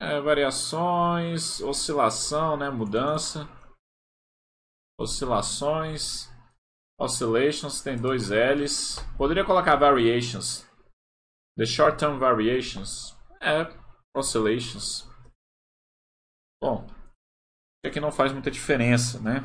É, 0.00 0.20
variações, 0.20 1.60
oscilação, 1.60 2.56
né? 2.56 2.68
Mudança. 2.68 3.48
Oscilações. 5.00 6.28
Oscillations 6.98 7.82
tem 7.82 7.96
dois 8.00 8.30
L's. 8.30 8.96
Poderia 9.16 9.44
colocar 9.44 9.76
variations. 9.76 10.66
The 11.56 11.64
short 11.64 11.98
term 11.98 12.18
variations. 12.18 13.16
É, 13.40 13.64
oscillations. 14.14 15.06
Bom, 16.62 16.86
aqui 17.84 18.00
não 18.00 18.12
faz 18.12 18.32
muita 18.32 18.50
diferença, 18.50 19.20
né? 19.20 19.40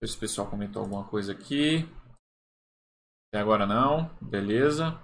Ver 0.00 0.08
se 0.08 0.16
o 0.16 0.20
pessoal 0.20 0.48
comentou 0.50 0.82
alguma 0.82 1.08
coisa 1.08 1.32
aqui. 1.32 1.84
Até 3.28 3.40
agora 3.40 3.66
não. 3.66 4.08
Beleza. 4.20 4.98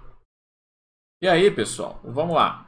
E 1.21 1.27
aí, 1.27 1.53
pessoal? 1.53 2.01
Vamos 2.03 2.35
lá. 2.35 2.65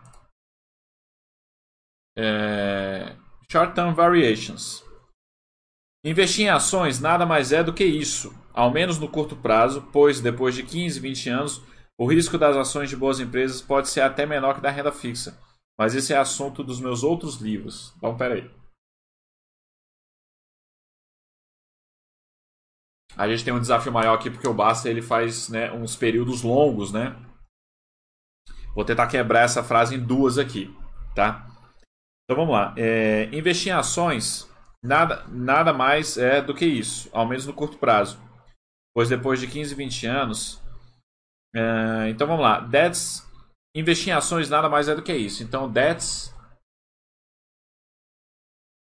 É... 2.17 3.15
Short 3.49 3.75
Term 3.75 3.93
Variations. 3.93 4.83
Investir 6.03 6.45
em 6.45 6.49
ações 6.49 6.99
nada 6.99 7.25
mais 7.25 7.51
é 7.51 7.63
do 7.63 7.73
que 7.73 7.85
isso, 7.85 8.33
ao 8.53 8.71
menos 8.71 8.97
no 8.97 9.09
curto 9.09 9.35
prazo, 9.35 9.87
pois 9.91 10.19
depois 10.19 10.55
de 10.55 10.63
15, 10.63 10.99
20 10.99 11.29
anos, 11.29 11.61
o 11.97 12.05
risco 12.05 12.37
das 12.37 12.55
ações 12.55 12.89
de 12.89 12.95
boas 12.95 13.19
empresas 13.19 13.61
pode 13.61 13.89
ser 13.89 14.01
até 14.01 14.25
menor 14.25 14.55
que 14.55 14.61
da 14.61 14.71
renda 14.71 14.91
fixa. 14.91 15.37
Mas 15.77 15.93
esse 15.93 16.13
é 16.13 16.17
assunto 16.17 16.63
dos 16.63 16.79
meus 16.79 17.03
outros 17.03 17.37
livros. 17.37 17.93
Então, 17.97 18.17
peraí. 18.17 18.49
A 23.15 23.27
gente 23.27 23.43
tem 23.43 23.53
um 23.53 23.59
desafio 23.59 23.91
maior 23.91 24.15
aqui 24.15 24.29
porque 24.29 24.47
o 24.47 24.53
Basta 24.53 24.89
ele 24.89 25.01
faz 25.01 25.49
né, 25.49 25.71
uns 25.71 25.95
períodos 25.95 26.43
longos, 26.43 26.91
né? 26.91 27.15
Vou 28.75 28.85
tentar 28.85 29.07
quebrar 29.07 29.41
essa 29.41 29.63
frase 29.63 29.95
em 29.95 29.99
duas 29.99 30.37
aqui, 30.37 30.73
tá? 31.15 31.47
Então 32.27 32.35
vamos 32.35 32.53
lá. 32.53 32.73
É, 32.77 33.23
investir 33.33 33.71
em 33.71 33.75
ações 33.75 34.49
nada, 34.83 35.25
nada 35.29 35.71
mais 35.71 36.17
é 36.17 36.41
do 36.41 36.53
que 36.53 36.65
isso, 36.65 37.09
ao 37.13 37.25
menos 37.25 37.45
no 37.45 37.53
curto 37.53 37.77
prazo. 37.77 38.19
pois 38.93 39.09
depois 39.09 39.39
de 39.39 39.47
15, 39.47 39.75
20 39.75 40.07
anos. 40.07 40.55
Uh, 41.55 42.07
então 42.09 42.27
vamos 42.27 42.41
lá. 42.41 42.67
That's. 42.67 43.25
Investir 43.75 44.09
em 44.09 44.17
ações 44.17 44.49
nada 44.49 44.67
mais 44.67 44.89
é 44.89 44.95
do 44.95 45.03
que 45.03 45.13
isso. 45.13 45.43
Então, 45.43 45.71
that's. 45.71 46.33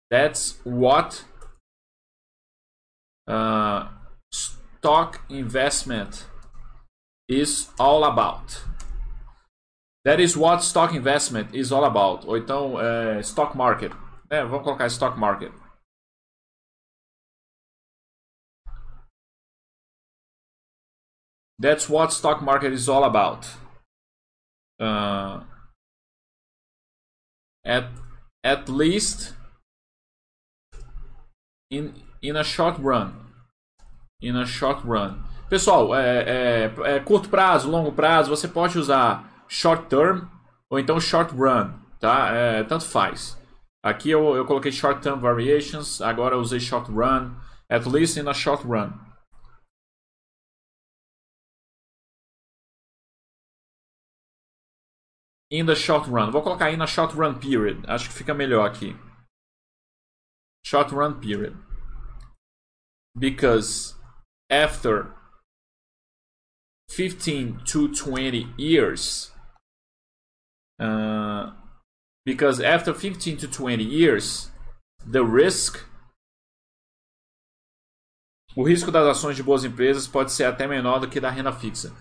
That's 0.09 0.61
what 0.65 1.25
uh, 3.27 3.89
stock 4.31 5.19
investment 5.29 6.25
is 7.29 7.69
all 7.77 8.05
about. 8.05 8.74
That 10.05 10.19
is 10.19 10.37
what 10.37 10.63
stock 10.63 10.93
investment 10.93 11.55
is 11.55 11.71
all 11.71 11.83
about. 11.83 12.25
Ou 12.27 12.37
então, 12.37 12.75
uh, 12.75 13.19
stock 13.23 13.57
market. 13.57 13.91
É, 14.29 14.45
vamos 14.45 14.63
colocar 14.63 14.87
stock 14.87 15.17
market. 15.17 15.51
That's 21.59 21.89
what 21.89 22.13
stock 22.13 22.43
market 22.43 22.71
is 22.71 22.87
all 22.87 23.03
about. 23.03 23.47
Uh, 24.79 25.43
at 27.65 27.89
at 28.43 28.69
least 28.69 29.33
in 31.71 31.95
in 32.21 32.35
a 32.35 32.43
short 32.43 32.77
run. 32.77 33.33
In 34.21 34.35
a 34.35 34.45
short 34.45 34.83
run. 34.85 35.23
Pessoal, 35.49 35.95
é, 35.95 36.65
é, 36.65 36.95
é 36.95 36.99
curto 36.99 37.29
prazo, 37.29 37.69
longo 37.69 37.91
prazo, 37.91 38.29
você 38.29 38.47
pode 38.47 38.77
usar 38.77 39.34
short 39.47 39.87
term 39.87 40.27
ou 40.69 40.79
então 40.79 40.99
short 40.99 41.33
run, 41.33 41.73
tá? 41.99 42.29
É, 42.31 42.63
tanto 42.63 42.85
faz. 42.85 43.37
Aqui 43.83 44.09
eu, 44.09 44.35
eu 44.35 44.45
coloquei 44.45 44.71
short 44.71 45.01
term 45.01 45.19
variations, 45.19 46.01
agora 46.01 46.35
eu 46.35 46.39
usei 46.39 46.59
short 46.59 46.91
run, 46.91 47.35
at 47.69 47.85
least 47.85 48.17
in 48.17 48.27
a 48.27 48.33
short 48.33 48.65
run. 48.65 48.93
in 55.51 55.65
the 55.65 55.75
short 55.75 56.07
run. 56.07 56.31
Vou 56.31 56.41
colocar 56.41 56.65
aí 56.65 56.77
na 56.77 56.87
short 56.87 57.13
run 57.15 57.35
period. 57.35 57.85
Acho 57.87 58.09
que 58.09 58.15
fica 58.15 58.33
melhor 58.33 58.65
aqui. 58.65 58.95
Short 60.65 60.93
run 60.93 61.19
period. 61.19 61.55
Because 63.17 63.95
after 64.49 65.13
15 66.89 67.61
to 67.65 67.87
20 67.87 68.53
years, 68.57 69.31
uh, 70.79 71.53
because 72.25 72.59
after 72.59 72.93
15 72.93 73.37
to 73.37 73.47
20 73.47 73.83
years, 73.83 74.51
the 75.05 75.23
risk 75.23 75.85
o 78.55 78.63
risco 78.63 78.89
das 78.89 79.05
ações 79.05 79.35
de 79.35 79.43
boas 79.43 79.65
empresas 79.65 80.07
pode 80.07 80.31
ser 80.31 80.45
até 80.45 80.65
menor 80.65 80.99
do 80.99 81.09
que 81.09 81.19
da 81.19 81.29
renda 81.29 81.51
fixa. 81.51 81.93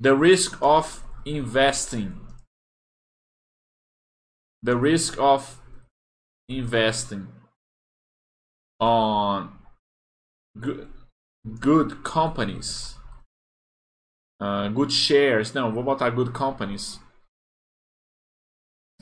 The 0.00 0.12
risk 0.12 0.60
of 0.60 1.00
investing 1.24 2.12
the 4.62 4.76
risk 4.76 5.18
of 5.18 5.60
investing 6.48 7.26
on 8.78 9.52
good, 10.58 10.88
good 11.58 12.04
companies, 12.04 12.96
uh, 14.40 14.68
good 14.68 14.92
shares. 14.92 15.52
Não, 15.52 15.72
vou 15.72 15.82
botar 15.82 16.10
good 16.10 16.32
companies. 16.32 17.00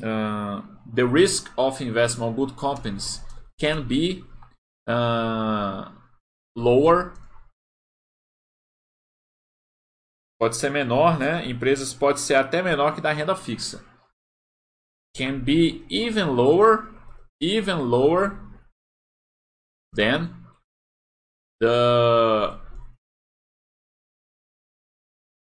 Uh, 0.02 0.62
the 0.92 1.06
risk 1.06 1.50
of 1.56 1.80
investment 1.80 2.30
on 2.30 2.36
good 2.36 2.56
companies 2.56 3.20
can 3.58 3.86
be 3.86 4.24
uh, 4.86 5.90
lower. 6.56 7.14
Pode 10.40 10.56
ser 10.56 10.70
menor, 10.70 11.18
né? 11.18 11.46
Empresas 11.46 11.92
pode 11.92 12.18
ser 12.18 12.34
até 12.34 12.62
menor 12.62 12.94
que 12.94 13.00
da 13.00 13.12
renda 13.12 13.36
fixa 13.36 13.84
can 15.14 15.40
be 15.40 15.84
even 15.88 16.36
lower, 16.36 16.88
even 17.40 17.90
lower 17.90 18.38
than 19.92 20.34
the 21.60 22.59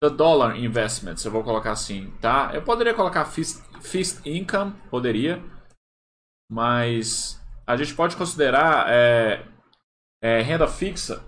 the 0.00 0.10
dollar 0.10 0.56
investments. 0.56 1.24
Eu 1.24 1.32
vou 1.32 1.42
colocar 1.42 1.72
assim, 1.72 2.10
tá? 2.20 2.50
Eu 2.54 2.62
poderia 2.62 2.94
colocar 2.94 3.24
fixed, 3.24 4.20
income, 4.24 4.72
poderia, 4.90 5.42
mas 6.50 7.40
a 7.66 7.76
gente 7.76 7.94
pode 7.94 8.16
considerar 8.16 8.86
é, 8.88 9.44
é, 10.22 10.40
renda 10.40 10.66
fixa 10.66 11.24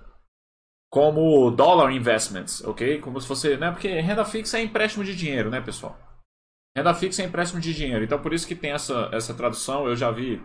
como 0.90 1.50
dollar 1.50 1.92
investments, 1.92 2.62
ok? 2.64 3.00
Como 3.00 3.20
se 3.20 3.26
fosse, 3.26 3.56
né? 3.56 3.70
Porque 3.70 4.00
renda 4.00 4.24
fixa 4.24 4.58
é 4.58 4.62
empréstimo 4.62 5.04
de 5.04 5.14
dinheiro, 5.14 5.50
né, 5.50 5.60
pessoal? 5.60 5.98
Renda 6.76 6.94
fixa 6.94 7.22
é 7.22 7.26
empréstimo 7.26 7.60
de 7.60 7.74
dinheiro. 7.74 8.04
Então 8.04 8.20
por 8.20 8.32
isso 8.32 8.46
que 8.46 8.56
tem 8.56 8.72
essa, 8.72 9.08
essa 9.12 9.34
tradução. 9.34 9.86
Eu 9.86 9.96
já 9.96 10.10
vi 10.10 10.42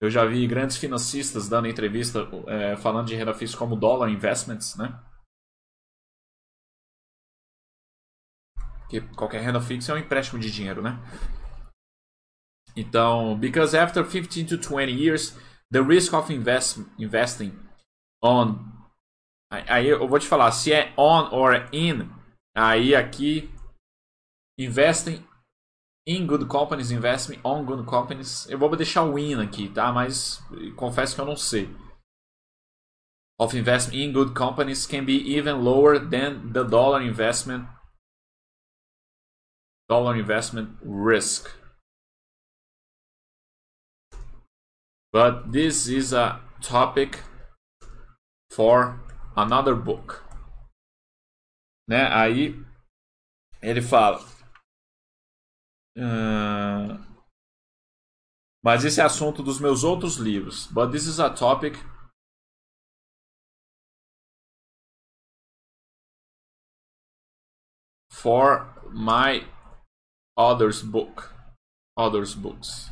eu 0.00 0.08
já 0.08 0.24
vi 0.24 0.46
grandes 0.46 0.76
financistas 0.76 1.48
dando 1.48 1.66
entrevista 1.66 2.28
é, 2.46 2.76
falando 2.76 3.08
de 3.08 3.16
renda 3.16 3.34
fixa 3.34 3.56
como 3.56 3.74
dollar 3.74 4.08
investments, 4.08 4.76
né? 4.76 4.96
Que 8.88 9.00
qualquer 9.00 9.42
renda 9.42 9.60
fixa 9.60 9.92
é 9.92 9.94
um 9.94 9.98
empréstimo 9.98 10.40
de 10.40 10.50
dinheiro, 10.50 10.82
né? 10.82 10.98
Então, 12.76 13.36
because 13.38 13.76
after 13.76 14.04
15 14.04 14.44
to 14.44 14.58
20 14.58 14.92
years, 14.92 15.36
the 15.70 15.80
risk 15.80 16.12
of 16.14 16.32
invest, 16.32 16.80
investing 16.98 17.52
on 18.22 18.78
aí 19.50 19.88
eu 19.88 20.06
vou 20.06 20.18
te 20.18 20.26
falar 20.26 20.50
se 20.52 20.72
é 20.72 20.92
on 20.96 21.30
or 21.32 21.68
in, 21.72 22.08
aí 22.54 22.94
aqui 22.94 23.50
investem 24.58 25.26
in 26.06 26.26
good 26.26 26.46
companies, 26.46 26.90
investment 26.90 27.40
on 27.44 27.64
good 27.64 27.84
companies. 27.84 28.48
Eu 28.48 28.58
vou 28.58 28.74
deixar 28.76 29.04
o 29.04 29.18
in 29.18 29.40
aqui, 29.40 29.68
tá? 29.68 29.92
Mas 29.92 30.42
confesso 30.76 31.14
que 31.14 31.20
eu 31.20 31.26
não 31.26 31.36
sei. 31.36 31.68
Of 33.40 33.56
investment 33.56 33.96
in 33.96 34.12
good 34.12 34.34
companies 34.34 34.86
can 34.86 35.04
be 35.04 35.36
even 35.36 35.62
lower 35.62 35.98
than 35.98 36.52
the 36.52 36.64
dollar 36.64 37.02
investment 37.02 37.66
dollar 39.88 40.16
investment 40.16 40.76
risk. 40.82 41.50
But 45.12 45.52
this 45.52 45.88
is 45.88 46.12
a 46.12 46.40
topic 46.60 47.22
for 48.50 49.00
another 49.36 49.74
book. 49.74 50.22
Né? 51.88 52.06
Aí 52.12 52.54
ele 53.62 53.80
fala 53.80 54.20
Uh, 55.98 56.94
mas 58.62 58.84
esse 58.84 59.00
é 59.00 59.04
assunto 59.04 59.42
dos 59.42 59.58
meus 59.58 59.82
outros 59.82 60.14
livros. 60.14 60.68
But 60.68 60.92
this 60.92 61.06
is 61.06 61.18
a 61.18 61.28
topic 61.28 61.76
for 68.12 68.72
my 68.92 69.44
others 70.38 70.82
book. 70.82 71.28
Others 71.98 72.34
books. 72.34 72.90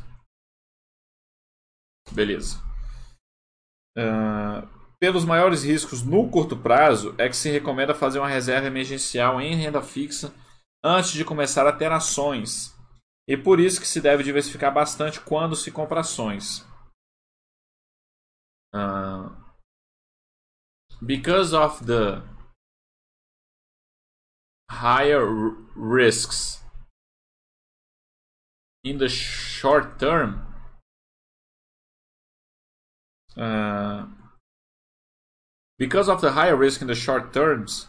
Beleza. 2.11 2.61
Uh, 3.97 4.67
pelos 4.99 5.23
maiores 5.23 5.63
riscos 5.63 6.03
no 6.03 6.29
curto 6.29 6.57
prazo, 6.57 7.15
é 7.17 7.29
que 7.29 7.35
se 7.35 7.49
recomenda 7.49 7.95
fazer 7.95 8.19
uma 8.19 8.27
reserva 8.27 8.67
emergencial 8.67 9.39
em 9.39 9.55
renda 9.55 9.81
fixa 9.81 10.33
antes 10.83 11.11
de 11.11 11.23
começar 11.23 11.67
a 11.67 11.73
ter 11.73 11.91
ações 11.91 12.75
e 13.27 13.35
por 13.35 13.59
isso 13.59 13.81
que 13.81 13.87
se 13.87 13.99
deve 13.99 14.23
diversificar 14.23 14.73
bastante 14.73 15.19
quando 15.19 15.55
se 15.55 15.71
compra 15.71 15.99
ações. 15.99 16.65
Uh, 18.73 19.29
because 21.01 21.55
of 21.55 21.85
the 21.85 22.21
higher 24.69 25.25
risks 25.75 26.63
in 28.89 28.97
the 28.97 29.09
short 29.09 29.99
term, 29.99 30.45
uh, 33.37 34.05
because 35.77 36.09
of 36.09 36.21
the 36.21 36.31
higher 36.31 36.55
risk 36.55 36.81
in 36.81 36.87
the 36.87 36.95
short 36.95 37.33
terms, 37.33 37.87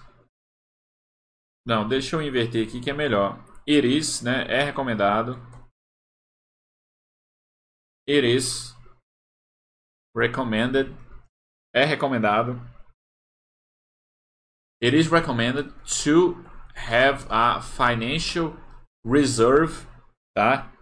não, 1.67 1.87
deixa 1.87 2.17
eu 2.17 2.23
inverter 2.23 2.67
aqui 2.67 2.81
que 2.81 2.91
é 2.91 2.95
melhor. 2.95 3.39
It 3.69 3.87
is, 3.87 4.23
né? 4.23 4.47
É 4.49 4.63
recomendado. 4.63 5.37
It 8.09 8.27
is 8.27 8.75
recommended. 10.17 10.97
É 11.75 11.85
recomendado. 11.85 12.59
It 14.83 14.97
is 14.97 15.09
recommended 15.09 15.75
to 16.03 16.43
have 16.75 17.27
a 17.29 17.61
financial 17.61 18.57
reserve, 19.05 19.87
tá? 20.35 20.73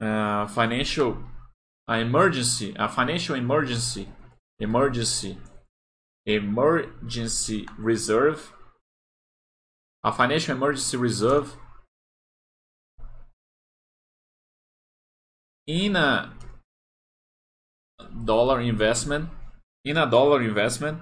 Uh, 0.00 0.46
financial 0.46 1.18
a 1.88 1.98
emergency, 1.98 2.74
a 2.78 2.88
financial 2.88 3.34
emergency, 3.34 4.08
emergency 4.58 5.36
emergency 6.26 7.66
reserve. 7.78 8.52
A 10.02 10.12
financial 10.12 10.56
emergency 10.56 10.96
reserve 10.96 11.56
in 15.66 15.94
a 15.94 16.32
dollar 18.24 18.60
investment 18.60 19.28
in 19.84 19.96
a 19.98 20.10
dollar 20.10 20.42
investment 20.42 20.98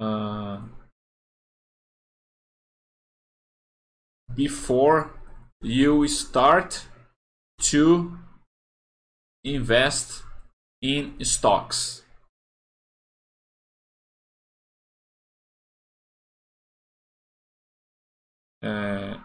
uh, 0.00 0.60
before 4.34 5.10
you 5.62 6.06
start 6.08 6.86
to 7.60 8.18
invest 9.44 10.22
in 10.82 11.22
stocks. 11.24 12.02
Uh, 18.62 19.18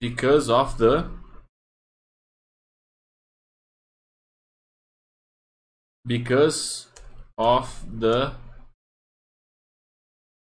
because 0.00 0.50
of 0.50 0.76
the 0.76 1.08
because 6.06 6.88
of 7.38 7.84
the 8.00 8.32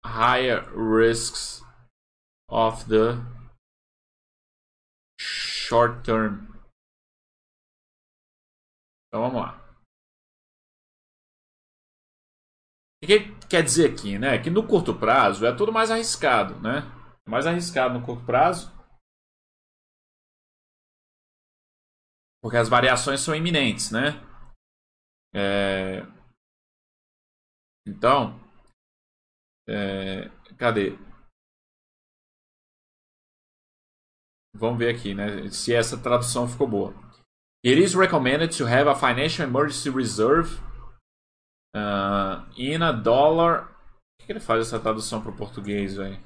higher 0.04 0.62
risks 0.74 1.62
of 2.48 2.88
the 2.88 3.16
short 5.18 6.02
term. 6.04 6.46
Então 9.08 9.22
vamos 9.22 9.42
lá. 9.42 9.62
O 13.02 13.06
que 13.06 13.18
quer 13.48 13.62
dizer 13.62 13.92
aqui, 13.92 14.18
né? 14.18 14.42
Que 14.42 14.48
no 14.48 14.66
curto 14.66 14.98
prazo 14.98 15.44
é 15.44 15.54
tudo 15.54 15.72
mais 15.72 15.90
arriscado, 15.90 16.60
né? 16.60 16.82
Mais 17.26 17.46
arriscado 17.46 17.98
no 17.98 18.06
curto 18.06 18.24
prazo. 18.24 18.70
Porque 22.40 22.56
as 22.56 22.68
variações 22.68 23.20
são 23.20 23.34
iminentes, 23.34 23.90
né? 23.90 24.20
É... 25.34 26.02
Então, 27.86 28.38
é... 29.68 30.30
cadê? 30.58 30.98
Vamos 34.54 34.78
ver 34.78 34.94
aqui, 34.94 35.14
né? 35.14 35.48
Se 35.50 35.74
essa 35.74 35.96
tradução 35.96 36.46
ficou 36.46 36.68
boa. 36.68 36.94
It 37.64 37.80
is 37.80 37.94
recommended 37.94 38.56
to 38.58 38.66
have 38.66 38.88
a 38.88 38.94
financial 38.94 39.46
emergency 39.46 39.88
reserve 39.88 40.60
uh, 41.74 42.44
in 42.56 42.82
a 42.82 42.92
dollar. 42.92 43.70
O 44.20 44.26
que 44.26 44.32
ele 44.32 44.40
faz 44.40 44.66
essa 44.66 44.78
tradução 44.78 45.22
para 45.22 45.30
o 45.30 45.36
português, 45.36 45.96
velho? 45.96 46.18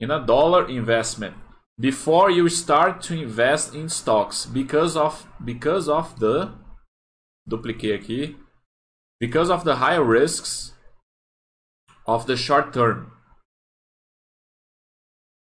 In 0.00 0.10
a 0.10 0.18
dollar 0.18 0.70
investment 0.70 1.34
before 1.78 2.30
you 2.30 2.46
start 2.46 3.00
to 3.00 3.14
invest 3.14 3.74
in 3.74 3.88
stocks 3.88 4.46
because 4.46 4.96
of 4.96 5.26
because 5.40 5.88
of 5.88 6.14
the 6.20 6.52
dupliquei 7.46 7.94
aqui 7.94 8.36
because 9.20 9.50
of 9.50 9.64
the 9.64 9.74
higher 9.74 10.04
risks 10.04 10.73
of 12.06 12.26
the 12.26 12.36
short 12.36 12.72
term 12.72 13.14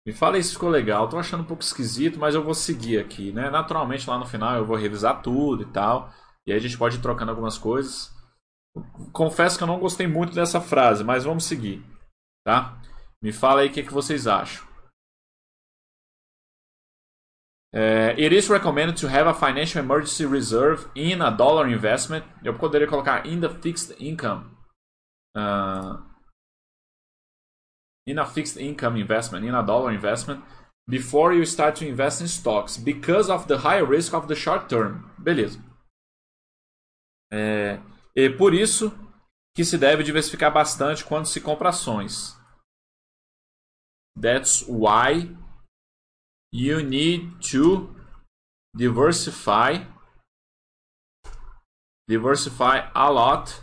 me 0.06 0.13
fala 0.13 0.41
se 0.41 0.54
ficou 0.54 0.69
legal. 0.69 1.08
Tô 1.08 1.17
achando 1.17 1.41
um 1.41 1.45
pouco 1.45 1.63
esquisito, 1.63 2.19
mas 2.19 2.34
eu 2.34 2.43
vou 2.43 2.56
seguir 2.56 3.00
aqui, 3.00 3.32
né? 3.32 3.50
Naturalmente 3.50 4.10
lá 4.10 4.17
no 4.17 4.26
final 4.26 4.58
eu 4.58 4.65
vou 4.65 4.76
revisar 4.76 5.21
tudo 5.21 5.63
e 5.63 5.65
tal. 5.67 6.12
E 6.45 6.52
aí 6.52 6.58
a 6.58 6.62
gente 6.62 6.78
pode 6.78 6.97
ir 6.97 7.02
trocando 7.02 7.30
algumas 7.32 7.58
coisas. 7.58 8.12
Confesso 9.13 9.58
que 9.58 9.63
eu 9.63 9.67
não 9.67 9.80
gostei 9.80 10.08
muito 10.08 10.34
dessa 10.34 10.60
frase, 10.60 11.04
mas 11.04 11.24
vamos 11.24 11.43
seguir, 11.43 11.86
tá? 12.43 12.82
Me 13.21 13.32
fala 13.32 13.62
aí 13.62 13.67
o 13.67 13.71
que, 13.71 13.84
que 13.84 13.93
vocês 13.93 14.26
acham. 14.26 14.65
É, 17.74 18.12
it 18.12 18.36
is 18.36 18.50
recommended 18.50 19.00
to 19.00 19.08
have 19.08 19.30
a 19.30 19.34
financial 19.34 19.84
emergency 19.84 20.26
reserve 20.26 20.89
in 20.95 21.21
a 21.21 21.30
dollar 21.30 21.69
investment. 21.69 22.24
Eu 22.43 22.58
poderia 22.58 22.88
colocar 22.88 23.26
in 23.28 23.39
the 23.39 23.50
fixed 23.50 23.95
income. 24.00 24.50
Uh, 25.38 26.11
in 28.08 28.20
a 28.20 28.26
fixed 28.26 28.58
income 28.58 28.98
investment, 28.98 29.46
in 29.46 29.54
a 29.54 29.64
dollar 29.64 29.92
investment, 29.92 30.44
before 30.88 31.34
you 31.34 31.46
start 31.46 31.76
to 31.76 31.88
invest 31.88 32.22
in 32.22 32.28
stocks, 32.28 32.78
because 32.78 33.30
of 33.30 33.48
the 33.48 33.60
high 33.60 33.80
risk 33.80 34.14
of 34.14 34.28
the 34.28 34.36
short 34.36 34.68
term. 34.68 35.10
Beleza. 35.18 35.60
É, 37.32 37.80
e 38.16 38.30
por 38.30 38.54
isso 38.54 38.92
que 39.56 39.64
se 39.64 39.78
deve 39.78 40.04
diversificar 40.04 40.52
bastante 40.52 41.04
quando 41.06 41.28
se 41.28 41.40
compra 41.40 41.70
ações. 41.70 42.38
That's 44.20 44.66
why 44.68 45.36
you 46.54 46.82
need 46.82 47.40
to 47.52 47.96
diversify 48.76 49.86
diversify 52.10 52.90
a 52.94 53.10
lot 53.10 53.62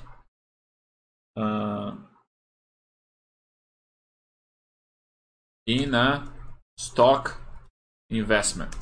uh, 1.37 2.08
in 5.69 5.95
a 5.95 6.27
stock 6.79 7.39
investment. 8.09 8.75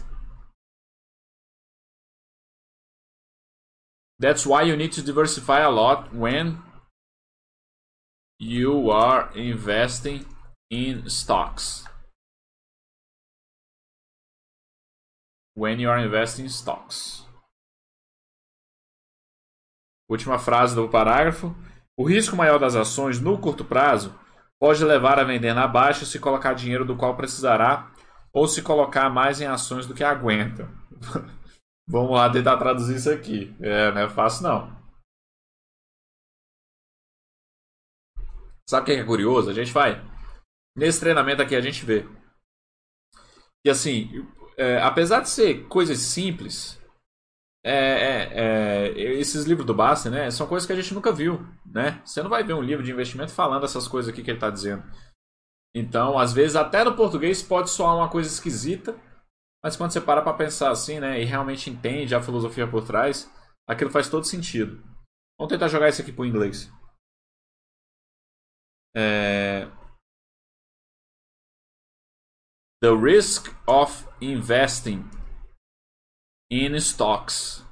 That's 4.21 4.47
why 4.47 4.63
you 4.63 4.77
need 4.77 4.93
to 4.93 5.03
diversify 5.03 5.61
a 5.61 5.71
lot 5.71 6.15
when 6.15 6.63
you 8.39 8.91
are 8.91 9.37
investing 9.37 10.25
in 10.71 11.11
stocks. 11.11 11.85
When 15.55 15.81
you 15.81 15.91
are 15.91 15.99
investing 15.99 16.45
in 16.45 16.51
stocks. 16.51 17.27
Última 20.09 20.39
frase 20.39 20.77
do 20.77 20.89
parágrafo. 20.89 21.53
O 21.99 22.05
risco 22.05 22.37
maior 22.37 22.61
das 22.61 22.77
ações 22.77 23.21
no 23.21 23.41
curto 23.41 23.65
prazo 23.65 24.15
pode 24.61 24.85
levar 24.85 25.19
a 25.19 25.25
vender 25.25 25.55
na 25.55 25.67
baixa 25.67 26.05
se 26.05 26.19
colocar 26.19 26.55
dinheiro 26.55 26.85
do 26.85 26.97
qual 26.97 27.17
precisará 27.17 27.93
ou 28.33 28.47
se 28.47 28.63
colocar 28.63 29.09
mais 29.11 29.41
em 29.41 29.47
ações 29.47 29.87
do 29.87 29.95
que 29.95 30.05
aguenta. 30.05 30.69
Vamos 31.89 32.13
lá 32.13 32.31
tentar 32.31 32.57
traduzir 32.57 32.97
isso 32.97 33.11
aqui. 33.11 33.55
É, 33.61 33.93
não 33.93 34.03
é 34.03 34.09
fácil 34.09 34.43
não. 34.43 34.77
Sabe 38.69 38.83
o 38.83 38.85
que 38.87 39.01
é 39.01 39.05
curioso? 39.05 39.49
A 39.49 39.55
gente 39.55 39.73
vai. 39.73 40.05
Nesse 40.77 40.99
treinamento 40.99 41.41
aqui 41.41 41.55
a 41.55 41.61
gente 41.61 41.85
vê. 41.85 42.05
E 43.65 43.71
assim, 43.71 44.11
é, 44.57 44.79
apesar 44.83 45.21
de 45.21 45.29
ser 45.29 45.67
coisas 45.69 45.99
simples, 45.99 46.81
é, 47.69 47.73
é, 47.73 48.33
é, 48.33 48.89
esses 49.19 49.45
livros 49.45 49.67
do 49.67 49.75
Basta, 49.75 50.09
né, 50.09 50.31
são 50.31 50.47
coisas 50.47 50.65
que 50.65 50.73
a 50.73 50.77
gente 50.77 50.95
nunca 50.95 51.11
viu, 51.11 51.45
né? 51.67 52.01
Você 52.05 52.23
não 52.23 52.31
vai 52.31 52.45
ver 52.45 52.55
um 52.55 52.63
livro 52.63 52.85
de 52.85 52.93
investimento 52.93 53.33
falando 53.33 53.65
essas 53.65 53.89
coisas 53.89 54.13
aqui 54.13 54.23
que 54.23 54.31
ele 54.31 54.37
está 54.37 54.49
dizendo. 54.51 54.85
Então, 55.75 56.17
às 56.17 56.33
vezes, 56.33 56.55
até 56.55 56.85
no 56.85 56.95
português 56.95 57.43
pode 57.43 57.69
soar 57.71 57.97
uma 57.97 58.09
coisa 58.09 58.29
esquisita, 58.29 58.97
mas 59.65 59.77
quando 59.77 59.91
você 59.91 60.01
para 60.01 60.23
para 60.23 60.37
pensar 60.37 60.71
assim, 60.71 61.01
né, 61.01 61.21
e 61.21 61.25
realmente 61.25 61.69
entende 61.69 62.15
a 62.15 62.23
filosofia 62.23 62.71
por 62.71 62.87
trás, 62.87 63.29
aquilo 63.69 63.91
faz 63.91 64.09
todo 64.09 64.25
sentido. 64.25 64.81
Vamos 65.37 65.53
tentar 65.53 65.67
jogar 65.67 65.89
isso 65.89 66.01
aqui 66.01 66.13
para 66.13 66.23
o 66.23 66.27
inglês. 66.27 66.71
É... 68.95 69.69
The 72.81 72.95
risk 72.95 73.53
of 73.67 74.07
investing 74.21 75.05
in 76.51 76.81
stocks 76.81 77.63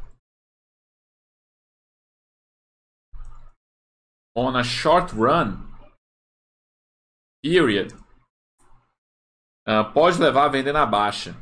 on 4.35 4.57
a 4.57 4.65
short 4.65 5.13
run 5.13 5.69
period 7.43 7.93
uh, 9.67 9.85
pode 9.85 10.19
levar 10.19 10.47
a 10.47 10.51
vender 10.51 10.73
na 10.73 10.87
baixa. 10.87 11.35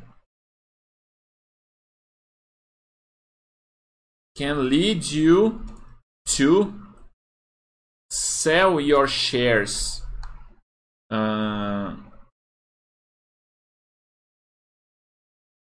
Can 4.36 4.68
lead 4.68 5.04
you 5.04 5.60
to 6.36 6.74
sell 8.10 8.80
your 8.80 9.06
shares. 9.06 10.02
Uh, 11.10 11.41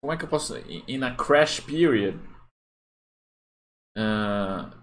como 0.10 0.15
é 0.15 0.17
que 0.17 0.26
eu 0.26 0.30
posso. 0.30 0.58
In 0.88 1.04
a 1.04 1.15
crash 1.15 1.60
period. 1.60 2.17
Uh, 3.95 4.74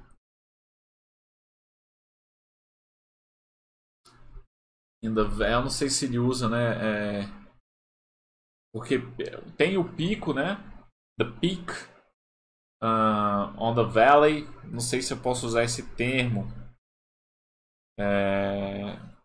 in 5.03 5.15
the, 5.15 5.23
eu 5.23 5.63
não 5.63 5.71
sei 5.71 5.91
se 5.91 6.05
ele 6.05 6.21
usa, 6.21 6.49
né? 6.49 7.23
É, 7.23 7.47
Porque 8.73 8.99
tem 9.57 9.77
o 9.77 9.97
pico, 9.97 10.33
né? 10.33 10.59
The 11.19 11.25
peak 11.41 11.73
uh, 12.81 13.51
on 13.59 13.75
the 13.75 13.83
valley. 13.83 14.45
Não 14.71 14.81
sei 14.81 15.03
se 15.03 15.13
eu 15.13 15.21
posso 15.21 15.45
usar 15.45 15.65
esse 15.65 15.83
termo. 15.97 16.45
É... 17.99 19.16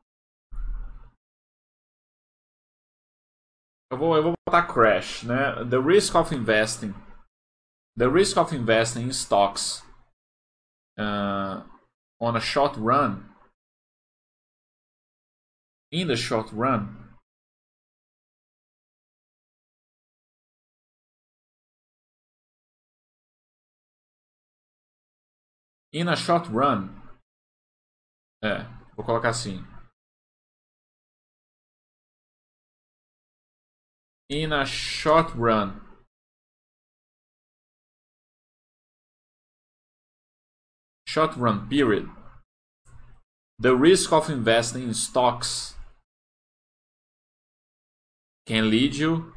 Eu 3.92 3.98
vou, 3.98 4.16
eu 4.16 4.24
vou 4.24 4.34
botar 4.48 4.66
crash, 4.66 5.24
né? 5.24 5.66
The 5.70 5.78
risk 5.78 6.16
of 6.16 6.34
investing. 6.34 6.94
The 7.98 8.08
risk 8.08 8.38
of 8.38 8.56
investing 8.56 9.04
in 9.04 9.12
stocks 9.12 9.84
uh, 10.98 11.62
on 12.18 12.38
a 12.38 12.40
short 12.40 12.80
run. 12.80 13.30
In 15.92 16.08
the 16.08 16.16
short 16.16 16.54
run. 16.54 17.18
In 25.92 26.08
a 26.08 26.16
short 26.16 26.48
run. 26.50 26.96
É, 28.42 28.64
vou 28.96 29.06
colocar 29.06 29.32
assim. 29.32 29.71
In 34.32 34.54
a 34.54 34.66
short 34.66 35.36
run. 35.36 35.82
Short 41.06 41.36
run 41.36 41.68
period. 41.68 42.10
The 43.60 43.76
risk 43.76 44.14
of 44.14 44.30
investing 44.30 44.84
in 44.84 44.94
stocks 44.94 45.76
can 48.48 48.70
lead 48.70 48.96
you 48.96 49.34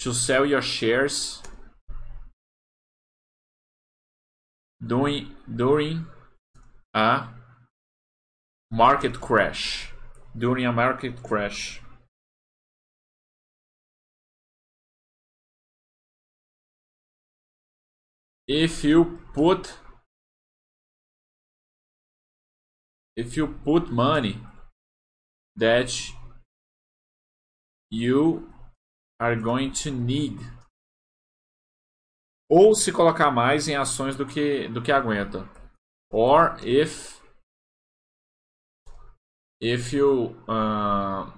to 0.00 0.12
sell 0.12 0.44
your 0.44 0.60
shares 0.60 1.42
during 4.86 5.34
during 5.56 6.06
a 6.92 7.28
market 8.70 9.20
crash 9.20 9.92
during 10.36 10.66
a 10.66 10.72
market 10.72 11.22
crash 11.22 11.81
if 18.48 18.84
you 18.84 19.18
put 19.34 19.78
if 23.16 23.36
you 23.36 23.46
put 23.64 23.90
money 23.90 24.38
that 25.56 25.92
you 27.90 28.48
are 29.20 29.36
going 29.36 29.70
to 29.70 29.90
need 29.90 30.38
ou 32.48 32.74
se 32.74 32.92
colocar 32.92 33.30
mais 33.30 33.66
em 33.66 33.76
ações 33.76 34.14
do 34.14 34.26
que 34.26 34.68
do 34.68 34.82
que 34.82 34.92
aguenta. 34.92 35.48
Or 36.10 36.56
if 36.62 37.18
if 39.58 39.94
you 39.94 40.36
uh, 40.46 41.32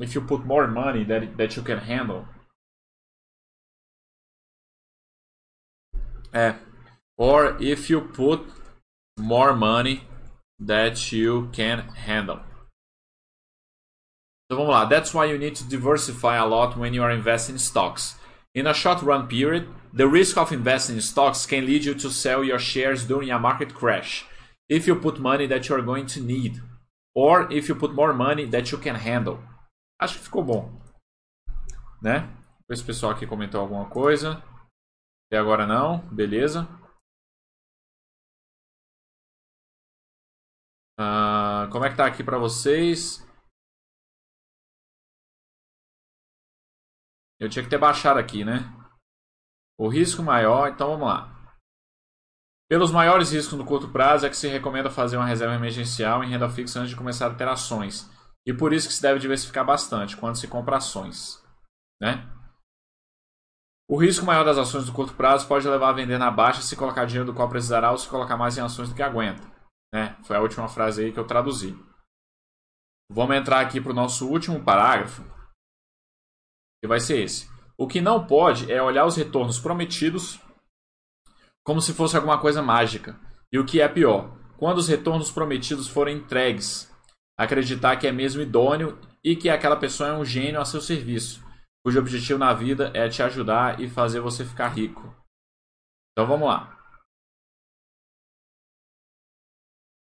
if 0.00 0.16
you 0.16 0.26
put 0.26 0.44
more 0.44 0.66
money 0.66 1.04
that 1.04 1.36
that 1.36 1.56
you 1.56 1.62
can 1.62 1.78
handle 1.78 2.26
É. 6.32 6.56
Or 7.18 7.56
if 7.60 7.90
you 7.90 8.00
put 8.00 8.46
more 9.18 9.54
money 9.54 10.02
that 10.58 11.12
you 11.12 11.48
can 11.52 11.88
handle. 11.94 12.40
Então 14.46 14.58
vamos 14.58 14.74
lá. 14.74 14.88
That's 14.88 15.14
why 15.14 15.26
you 15.26 15.38
need 15.38 15.54
to 15.56 15.64
diversify 15.64 16.36
a 16.36 16.44
lot 16.44 16.76
when 16.76 16.92
you 16.92 17.02
are 17.02 17.12
investing 17.12 17.54
in 17.54 17.58
stocks. 17.58 18.16
In 18.54 18.66
a 18.66 18.74
short 18.74 19.00
run 19.02 19.28
period, 19.28 19.68
the 19.92 20.08
risk 20.08 20.36
of 20.36 20.52
investing 20.52 20.96
in 20.96 21.02
stocks 21.02 21.46
can 21.46 21.64
lead 21.64 21.84
you 21.84 21.94
to 21.94 22.10
sell 22.10 22.42
your 22.42 22.58
shares 22.58 23.04
during 23.04 23.30
a 23.30 23.38
market 23.38 23.74
crash 23.74 24.26
if 24.68 24.86
you 24.86 24.96
put 24.96 25.20
money 25.20 25.46
that 25.46 25.68
you 25.68 25.76
are 25.76 25.82
going 25.82 26.06
to 26.06 26.20
need 26.20 26.60
or 27.14 27.50
if 27.52 27.68
you 27.68 27.74
put 27.74 27.94
more 27.94 28.12
money 28.12 28.44
that 28.46 28.72
you 28.72 28.78
can 28.78 28.96
handle. 28.96 29.38
Acho 30.00 30.16
que 30.16 30.24
ficou 30.24 30.42
bom. 30.42 30.70
Né? 32.02 32.28
Ver 32.68 32.76
se 32.76 32.82
o 32.82 32.86
pessoal 32.86 33.12
aqui 33.12 33.26
comentou 33.26 33.60
alguma 33.60 33.84
coisa. 33.86 34.42
Até 35.30 35.38
agora 35.38 35.64
não, 35.64 36.00
beleza. 36.12 36.66
Ah, 40.98 41.68
como 41.70 41.84
é 41.84 41.90
que 41.90 41.96
tá 41.96 42.04
aqui 42.04 42.24
para 42.24 42.36
vocês? 42.36 43.24
Eu 47.38 47.48
tinha 47.48 47.62
que 47.62 47.70
ter 47.70 47.78
baixado 47.78 48.18
aqui, 48.18 48.44
né? 48.44 48.58
O 49.78 49.88
risco 49.88 50.20
maior, 50.20 50.68
então 50.68 50.88
vamos 50.88 51.06
lá. 51.06 51.54
Pelos 52.68 52.90
maiores 52.90 53.30
riscos 53.30 53.56
no 53.56 53.64
curto 53.64 53.88
prazo 53.92 54.26
é 54.26 54.30
que 54.30 54.36
se 54.36 54.48
recomenda 54.48 54.90
fazer 54.90 55.16
uma 55.16 55.26
reserva 55.26 55.54
emergencial 55.54 56.24
em 56.24 56.28
renda 56.28 56.50
fixa 56.50 56.80
antes 56.80 56.90
de 56.90 56.96
começar 56.96 57.28
a 57.28 57.34
ter 57.36 57.46
ações. 57.46 58.10
E 58.44 58.52
por 58.52 58.72
isso 58.72 58.88
que 58.88 58.94
se 58.94 59.02
deve 59.02 59.20
diversificar 59.20 59.64
bastante 59.64 60.16
quando 60.16 60.40
se 60.40 60.48
compra 60.48 60.78
ações, 60.78 61.40
né? 62.02 62.28
O 63.90 63.96
risco 63.96 64.24
maior 64.24 64.44
das 64.44 64.56
ações 64.56 64.86
do 64.86 64.92
curto 64.92 65.14
prazo 65.14 65.48
pode 65.48 65.66
levar 65.66 65.88
a 65.88 65.92
vender 65.92 66.16
na 66.16 66.30
baixa 66.30 66.62
se 66.62 66.76
colocar 66.76 67.06
dinheiro 67.06 67.26
do 67.26 67.34
qual 67.34 67.48
precisará 67.48 67.90
ou 67.90 67.98
se 67.98 68.08
colocar 68.08 68.36
mais 68.36 68.56
em 68.56 68.60
ações 68.60 68.88
do 68.88 68.94
que 68.94 69.02
aguenta. 69.02 69.42
Né? 69.92 70.16
Foi 70.22 70.36
a 70.36 70.40
última 70.40 70.68
frase 70.68 71.02
aí 71.02 71.12
que 71.12 71.18
eu 71.18 71.26
traduzi. 71.26 71.76
Vamos 73.10 73.34
entrar 73.34 73.58
aqui 73.58 73.80
para 73.80 73.90
o 73.90 73.94
nosso 73.94 74.28
último 74.28 74.62
parágrafo, 74.62 75.24
que 76.80 76.86
vai 76.86 77.00
ser 77.00 77.20
esse. 77.20 77.50
O 77.76 77.88
que 77.88 78.00
não 78.00 78.24
pode 78.24 78.70
é 78.70 78.80
olhar 78.80 79.06
os 79.06 79.16
retornos 79.16 79.58
prometidos 79.58 80.40
como 81.66 81.80
se 81.80 81.92
fosse 81.92 82.14
alguma 82.14 82.38
coisa 82.38 82.62
mágica. 82.62 83.18
E 83.52 83.58
o 83.58 83.66
que 83.66 83.80
é 83.80 83.88
pior, 83.88 84.38
quando 84.56 84.78
os 84.78 84.86
retornos 84.86 85.32
prometidos 85.32 85.88
forem 85.88 86.18
entregues, 86.18 86.88
acreditar 87.36 87.96
que 87.96 88.06
é 88.06 88.12
mesmo 88.12 88.40
idôneo 88.40 88.96
e 89.24 89.34
que 89.34 89.50
aquela 89.50 89.74
pessoa 89.74 90.10
é 90.10 90.12
um 90.12 90.24
gênio 90.24 90.60
a 90.60 90.64
seu 90.64 90.80
serviço 90.80 91.49
cujo 91.84 91.98
objetivo 91.98 92.38
na 92.38 92.52
vida 92.52 92.92
é 92.94 93.08
te 93.08 93.22
ajudar 93.22 93.80
e 93.80 93.88
fazer 93.88 94.20
você 94.20 94.44
ficar 94.44 94.68
rico. 94.68 95.02
Então 96.12 96.26
vamos 96.26 96.48
lá. 96.48 96.76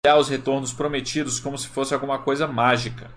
Olhar 0.06 0.18
os 0.18 0.28
retornos 0.28 0.72
prometidos 0.72 1.40
como 1.40 1.56
se 1.56 1.68
fosse 1.68 1.94
alguma 1.94 2.22
coisa 2.22 2.46
mágica. 2.46 3.08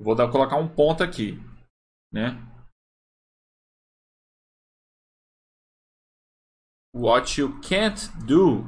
vou 0.00 0.14
dar, 0.14 0.30
colocar 0.30 0.56
um 0.56 0.68
ponto 0.68 1.04
aqui, 1.04 1.36
né? 2.12 2.30
What 6.92 7.40
you 7.40 7.60
can't 7.60 8.08
do, 8.26 8.64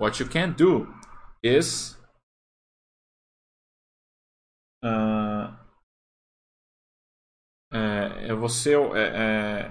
what 0.00 0.22
you 0.22 0.30
can't 0.30 0.56
do 0.56 0.86
is 1.42 1.98
uh, 4.82 5.13
é, 7.74 8.28
é 8.28 8.34
você 8.34 8.74
é, 8.74 9.68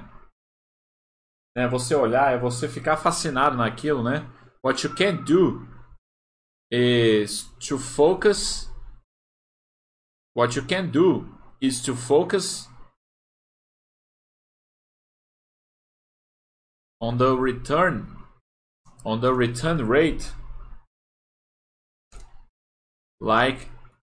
é, 1.56 1.63
é, 1.63 1.68
você 1.68 1.96
olhar, 1.96 2.34
é 2.34 2.38
você 2.38 2.68
ficar 2.68 2.98
fascinado 2.98 3.56
naquilo, 3.56 4.04
né? 4.04 4.30
What 4.62 4.86
you 4.86 4.94
can't 4.94 5.24
do 5.24 5.66
is 6.70 7.44
to 7.68 7.78
focus. 7.78 8.70
What 10.36 10.58
you 10.58 10.66
can 10.68 10.89
do 10.89 11.28
is 11.62 11.82
to 11.84 11.96
focus 11.96 12.68
on 17.00 17.18
the 17.18 17.36
return 17.36 18.08
on 19.06 19.20
the 19.20 19.32
return 19.32 19.86
rate 19.88 20.32
like 23.20 23.70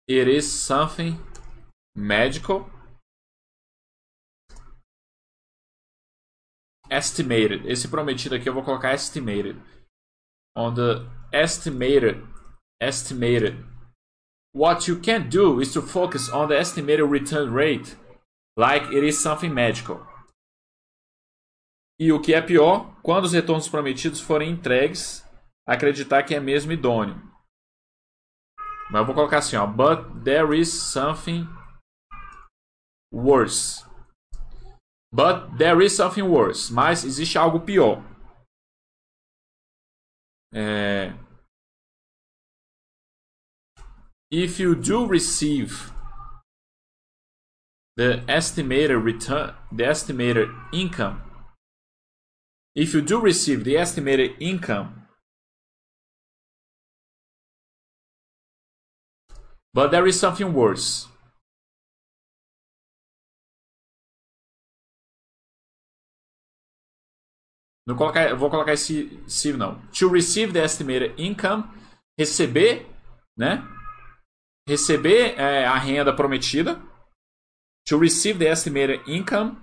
it 0.07 0.29
is 0.29 0.45
something 0.45 1.19
magical 1.95 2.69
estimated. 6.91 7.67
Esse 7.67 7.89
prometido 7.89 8.35
aqui 8.35 8.49
eu 8.49 8.55
vou 8.55 8.63
colocar 8.63 8.95
estimated. 8.95 9.57
On 10.57 10.75
the 10.75 11.07
estimated, 11.33 12.23
estimated. 12.81 13.65
What 14.53 14.91
you 14.91 15.01
can 15.01 15.29
do 15.29 15.61
is 15.61 15.73
to 15.75 15.83
focus 15.83 16.29
on 16.29 16.49
the 16.49 16.59
estimated 16.59 17.09
return 17.09 17.53
rate 17.53 17.97
like 18.57 18.93
it 18.93 19.07
is 19.07 19.19
something 19.19 19.51
magical. 19.51 20.05
E 22.01 22.13
o 22.13 22.21
que 22.21 22.35
é 22.35 22.41
pior, 22.41 22.97
quando 23.03 23.27
os 23.27 23.33
retornos 23.33 23.69
prometidos 23.69 24.21
forem 24.21 24.51
entregues, 24.51 25.25
acreditar 25.67 26.23
que 26.23 26.35
é 26.35 26.41
mesmo 26.41 26.73
idôneo. 26.73 27.15
Mas 28.91 29.01
eu 29.01 29.07
vou 29.07 29.15
colocar 29.15 29.39
assim, 29.39 29.57
ó, 29.57 29.67
but 29.67 30.25
there 30.25 30.59
is 30.59 30.73
something 30.73 31.47
worse. 33.13 33.85
But 35.13 35.59
there 35.59 35.81
is 35.81 35.97
something 35.97 36.29
worse. 36.29 36.71
Mas 36.71 37.05
existe 37.05 37.37
algo 37.37 37.65
pior. 37.65 38.03
É... 40.55 41.13
If 44.31 44.61
you 44.61 44.77
do 44.77 45.07
receive 45.07 45.91
the 47.97 48.23
estimated 48.29 48.97
return, 48.99 49.55
the 49.73 49.85
estimated 49.85 50.49
income. 50.73 51.21
If 52.77 52.95
you 52.95 53.03
do 53.03 53.21
receive 53.21 53.65
the 53.65 53.77
estimated 53.77 54.37
income, 54.39 55.09
but 59.75 59.91
there 59.91 60.07
is 60.07 60.19
something 60.19 60.55
worse. 60.55 61.09
Não 67.91 67.97
colocar, 67.97 68.33
vou 68.37 68.49
colocar 68.49 68.73
esse 68.73 69.21
se 69.27 69.53
não. 69.53 69.81
To 69.99 70.09
receive 70.09 70.53
the 70.53 70.65
estimated 70.65 71.13
income, 71.21 71.65
receber, 72.17 72.89
né? 73.37 73.67
Receber 74.69 75.35
é, 75.37 75.67
a 75.67 75.77
renda 75.77 76.15
prometida. 76.15 76.81
To 77.89 77.99
receive 77.99 78.39
the 78.39 78.49
estimated 78.49 79.03
income 79.11 79.57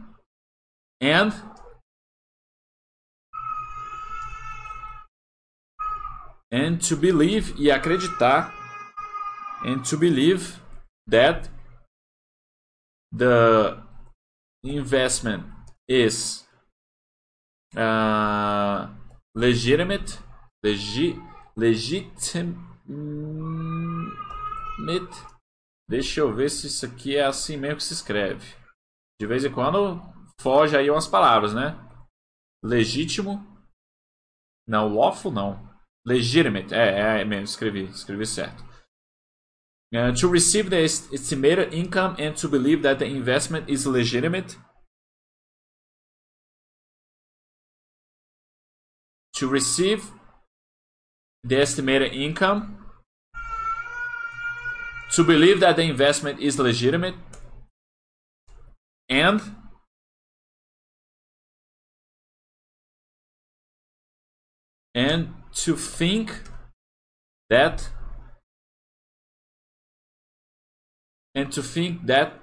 and 1.01 1.31
and 6.51 6.79
to 6.79 6.97
believe 6.97 7.53
e 7.57 7.71
acreditar 7.71 8.53
and 9.63 9.83
to 9.83 9.97
believe 9.97 10.59
that 11.09 11.49
the 13.13 13.81
investment 14.65 15.45
is 15.87 16.46
uh, 17.77 18.89
legitimate, 19.35 20.19
legi, 20.63 21.15
legitimate. 21.55 22.57
Deixa 25.89 26.19
eu 26.19 26.33
ver 26.33 26.49
se 26.49 26.67
isso 26.67 26.85
aqui 26.85 27.15
é 27.15 27.23
assim 27.23 27.55
mesmo 27.55 27.77
que 27.77 27.83
se 27.83 27.93
escreve. 27.93 28.55
De 29.19 29.25
vez 29.25 29.45
em 29.45 29.51
quando 29.51 30.01
foge 30.41 30.75
aí 30.75 30.89
umas 30.89 31.07
palavras, 31.07 31.53
né? 31.53 31.77
Legítimo. 32.63 33.45
Não, 34.67 34.93
lawful 34.93 35.31
não. 35.31 35.65
Legitimate. 36.05 36.73
É, 36.73 37.21
é 37.21 37.25
mesmo, 37.25 37.45
escrevi, 37.45 37.85
escrevi 37.85 38.25
certo. 38.25 38.67
Uh, 39.93 40.13
to 40.13 40.29
receive 40.29 40.69
the 40.69 40.83
estimated 40.83 41.73
income 41.73 42.13
and 42.19 42.33
to 42.33 42.49
believe 42.49 42.81
that 42.81 42.99
the 42.99 43.05
investment 43.05 43.69
is 43.69 43.85
legitimate. 43.85 44.57
To 49.37 49.47
receive 49.47 50.11
the 51.43 51.61
estimated 51.61 52.13
income. 52.13 52.85
To 55.13 55.23
believe 55.23 55.59
that 55.59 55.75
the 55.75 55.83
investment 55.83 56.39
is 56.39 56.57
legitimate. 56.57 57.15
And 59.09 59.41
and 64.95 65.33
to 65.53 65.75
think 65.77 66.41
that 67.49 67.89
and 71.35 71.51
to 71.51 71.61
think 71.61 72.07
that 72.07 72.33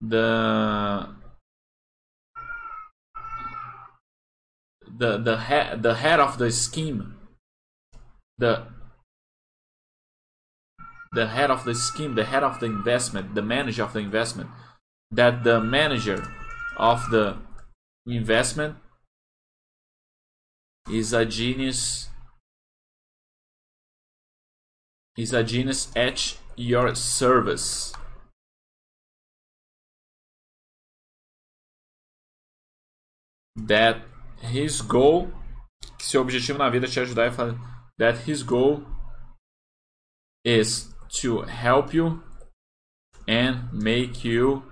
the 0.00 1.21
the 4.96 5.16
the 5.16 5.36
head 5.38 5.82
the 5.82 5.94
head 5.94 6.20
of 6.20 6.38
the 6.38 6.50
scheme. 6.50 7.16
The 8.38 8.66
the 11.12 11.28
head 11.28 11.50
of 11.50 11.64
the 11.64 11.74
scheme 11.74 12.14
the 12.14 12.24
head 12.24 12.42
of 12.42 12.58
the 12.60 12.66
investment 12.66 13.34
the 13.34 13.42
manager 13.42 13.82
of 13.84 13.92
the 13.92 14.00
investment. 14.00 14.50
That 15.10 15.44
the 15.44 15.60
manager 15.60 16.26
of 16.76 17.10
the 17.10 17.36
investment 18.06 18.76
is 20.90 21.12
a 21.12 21.24
genius 21.24 22.08
is 25.16 25.32
a 25.32 25.44
genius 25.44 25.92
at 25.94 26.38
your 26.56 26.94
service. 26.94 27.92
That 33.54 34.02
his 34.42 34.80
goal 34.80 35.28
que 35.98 36.04
seu 36.04 36.20
objetivo 36.20 36.58
na 36.58 36.68
vida 36.68 36.86
é 36.86 36.90
te 36.90 37.00
ajudar 37.00 37.28
e 37.28 37.58
that 37.98 38.28
his 38.28 38.42
goal 38.42 38.84
is 40.44 40.92
to 41.20 41.42
help 41.42 41.94
you 41.94 42.22
and 43.28 43.68
make 43.72 44.26
you 44.26 44.62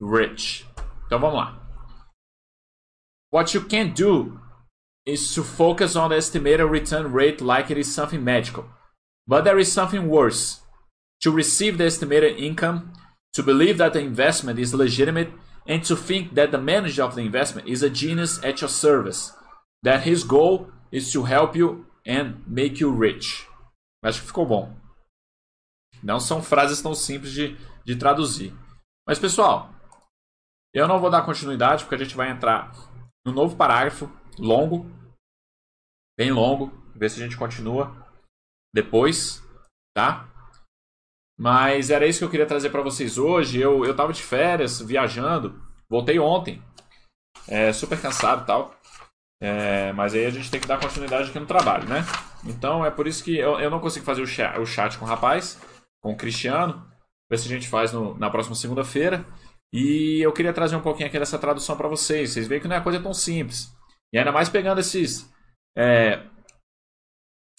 rich. 0.00 0.66
Então 1.06 1.18
vamos 1.18 1.36
lá. 1.36 1.60
What 3.30 3.54
you 3.54 3.64
can 3.64 3.92
do 3.92 4.40
is 5.06 5.34
to 5.34 5.42
focus 5.42 5.96
on 5.96 6.10
the 6.10 6.16
estimated 6.16 6.66
return 6.70 7.12
rate 7.12 7.42
like 7.42 7.70
it 7.70 7.78
is 7.78 7.88
something 7.88 8.22
magical. 8.22 8.64
But 9.26 9.44
there 9.44 9.58
is 9.58 9.70
something 9.70 10.08
worse. 10.08 10.60
To 11.20 11.30
receive 11.30 11.78
the 11.78 11.84
estimated 11.84 12.38
income, 12.38 12.92
to 13.34 13.42
believe 13.42 13.78
that 13.78 13.92
the 13.92 14.00
investment 14.00 14.58
is 14.58 14.74
legitimate, 14.74 15.30
and 15.70 15.84
to 15.84 15.94
think 15.94 16.34
that 16.34 16.50
the 16.50 16.58
manager 16.58 17.04
of 17.04 17.14
the 17.14 17.22
investment 17.22 17.68
is 17.68 17.84
a 17.84 17.88
genius 17.88 18.42
at 18.42 18.60
your 18.60 18.68
service. 18.68 19.32
That 19.84 20.02
his 20.02 20.24
goal 20.24 20.66
is 20.90 21.12
to 21.12 21.22
help 21.22 21.54
you 21.54 21.86
and 22.04 22.42
make 22.44 22.80
you 22.80 22.90
rich. 22.90 23.46
Acho 24.04 24.20
que 24.20 24.26
ficou 24.26 24.44
bom. 24.44 24.74
Não 26.02 26.18
são 26.18 26.42
frases 26.42 26.82
tão 26.82 26.92
simples 26.92 27.32
de, 27.32 27.56
de 27.84 27.94
traduzir. 27.94 28.52
Mas 29.06 29.18
pessoal, 29.20 29.72
eu 30.74 30.88
não 30.88 30.98
vou 30.98 31.08
dar 31.08 31.24
continuidade 31.24 31.84
porque 31.84 31.94
a 31.94 31.98
gente 31.98 32.16
vai 32.16 32.30
entrar 32.30 32.72
no 33.24 33.32
novo 33.32 33.56
parágrafo 33.56 34.10
longo, 34.38 34.90
bem 36.18 36.32
longo, 36.32 36.72
ver 36.96 37.10
se 37.10 37.20
a 37.20 37.22
gente 37.22 37.36
continua 37.36 37.94
depois, 38.74 39.40
tá? 39.94 40.29
Mas 41.40 41.88
era 41.88 42.06
isso 42.06 42.18
que 42.18 42.24
eu 42.26 42.30
queria 42.30 42.44
trazer 42.44 42.68
para 42.68 42.82
vocês 42.82 43.16
hoje. 43.16 43.58
Eu, 43.58 43.82
eu 43.86 43.96
tava 43.96 44.12
de 44.12 44.22
férias, 44.22 44.78
viajando, 44.78 45.58
voltei 45.88 46.18
ontem, 46.18 46.62
é, 47.48 47.72
super 47.72 47.98
cansado 47.98 48.42
e 48.42 48.46
tal. 48.46 48.74
É, 49.42 49.90
mas 49.94 50.12
aí 50.12 50.26
a 50.26 50.30
gente 50.30 50.50
tem 50.50 50.60
que 50.60 50.68
dar 50.68 50.78
continuidade 50.78 51.30
aqui 51.30 51.40
no 51.40 51.46
trabalho, 51.46 51.88
né? 51.88 52.04
Então 52.44 52.84
é 52.84 52.90
por 52.90 53.08
isso 53.08 53.24
que 53.24 53.38
eu, 53.38 53.58
eu 53.58 53.70
não 53.70 53.80
consigo 53.80 54.04
fazer 54.04 54.20
o 54.20 54.26
chat, 54.26 54.60
o 54.60 54.66
chat 54.66 54.98
com 54.98 55.06
o 55.06 55.08
rapaz, 55.08 55.58
com 56.02 56.12
o 56.12 56.16
Cristiano. 56.16 56.86
Ver 57.30 57.38
se 57.38 57.46
a 57.46 57.50
gente 57.50 57.68
faz 57.68 57.90
no, 57.90 58.18
na 58.18 58.28
próxima 58.28 58.54
segunda-feira. 58.54 59.24
E 59.72 60.20
eu 60.20 60.32
queria 60.34 60.52
trazer 60.52 60.76
um 60.76 60.82
pouquinho 60.82 61.08
aqui 61.08 61.18
dessa 61.18 61.38
tradução 61.38 61.74
para 61.74 61.88
vocês. 61.88 62.32
Vocês 62.32 62.46
veem 62.48 62.60
que 62.60 62.68
não 62.68 62.76
é 62.76 62.82
coisa 62.82 63.00
tão 63.00 63.14
simples. 63.14 63.74
E 64.12 64.18
ainda 64.18 64.30
mais 64.30 64.50
pegando 64.50 64.80
esses 64.80 65.32
é, 65.74 66.22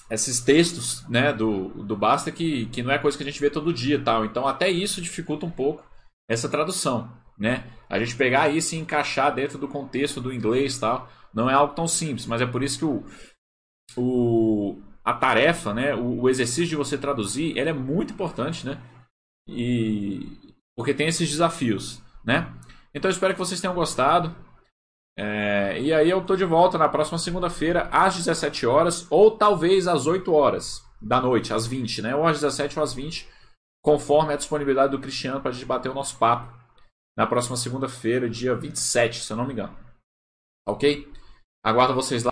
esses 0.09 0.41
textos 0.41 1.07
né, 1.07 1.31
do, 1.31 1.69
do 1.83 1.95
Basta 1.95 2.31
que, 2.31 2.65
que 2.67 2.83
não 2.83 2.91
é 2.91 2.99
coisa 2.99 3.17
que 3.17 3.23
a 3.23 3.25
gente 3.25 3.39
vê 3.39 3.49
todo 3.49 3.73
dia 3.73 4.01
tal. 4.01 4.25
Então 4.25 4.47
até 4.47 4.69
isso 4.69 5.01
dificulta 5.01 5.45
um 5.45 5.51
pouco 5.51 5.83
essa 6.29 6.49
tradução. 6.49 7.11
Né? 7.37 7.63
A 7.89 7.97
gente 7.99 8.15
pegar 8.15 8.49
isso 8.49 8.75
e 8.75 8.77
encaixar 8.77 9.33
dentro 9.33 9.57
do 9.57 9.67
contexto 9.67 10.21
do 10.21 10.33
inglês 10.33 10.77
tal, 10.77 11.09
não 11.33 11.49
é 11.49 11.53
algo 11.53 11.73
tão 11.73 11.87
simples, 11.87 12.25
mas 12.25 12.41
é 12.41 12.45
por 12.45 12.61
isso 12.61 12.79
que 12.79 12.85
o, 12.85 13.03
o, 13.97 14.81
a 15.03 15.13
tarefa, 15.13 15.73
né, 15.73 15.95
o, 15.95 16.21
o 16.21 16.29
exercício 16.29 16.67
de 16.67 16.75
você 16.75 16.97
traduzir, 16.97 17.57
ele 17.57 17.69
é 17.69 17.73
muito 17.73 18.13
importante, 18.13 18.65
né? 18.65 18.79
E 19.47 20.55
porque 20.75 20.93
tem 20.93 21.07
esses 21.07 21.29
desafios, 21.29 22.01
né? 22.23 22.53
Então 22.93 23.09
eu 23.09 23.13
espero 23.13 23.33
que 23.33 23.39
vocês 23.39 23.59
tenham 23.59 23.73
gostado. 23.73 24.35
É, 25.17 25.79
e 25.79 25.93
aí 25.93 26.09
eu 26.09 26.25
tô 26.25 26.35
de 26.35 26.45
volta 26.45 26.77
na 26.77 26.87
próxima 26.87 27.17
segunda-feira, 27.17 27.89
às 27.91 28.15
17 28.15 28.65
horas, 28.65 29.07
ou 29.11 29.37
talvez 29.37 29.87
às 29.87 30.07
8 30.07 30.33
horas 30.33 30.83
da 31.01 31.21
noite, 31.21 31.53
às 31.53 31.67
20, 31.67 32.01
né? 32.01 32.15
Ou 32.15 32.25
às 32.25 32.39
17 32.39 32.77
ou 32.77 32.83
às 32.83 32.93
20, 32.93 33.27
conforme 33.83 34.33
a 34.33 34.37
disponibilidade 34.37 34.91
do 34.91 34.99
Cristiano 34.99 35.41
para 35.41 35.51
a 35.51 35.53
gente 35.53 35.65
bater 35.65 35.89
o 35.89 35.93
nosso 35.93 36.17
papo 36.17 36.51
na 37.17 37.27
próxima 37.27 37.57
segunda-feira, 37.57 38.29
dia 38.29 38.55
27, 38.55 39.21
se 39.21 39.31
eu 39.31 39.37
não 39.37 39.45
me 39.45 39.53
engano. 39.53 39.77
Ok? 40.67 41.11
Aguardo 41.63 41.93
vocês 41.93 42.23
lá. 42.23 42.29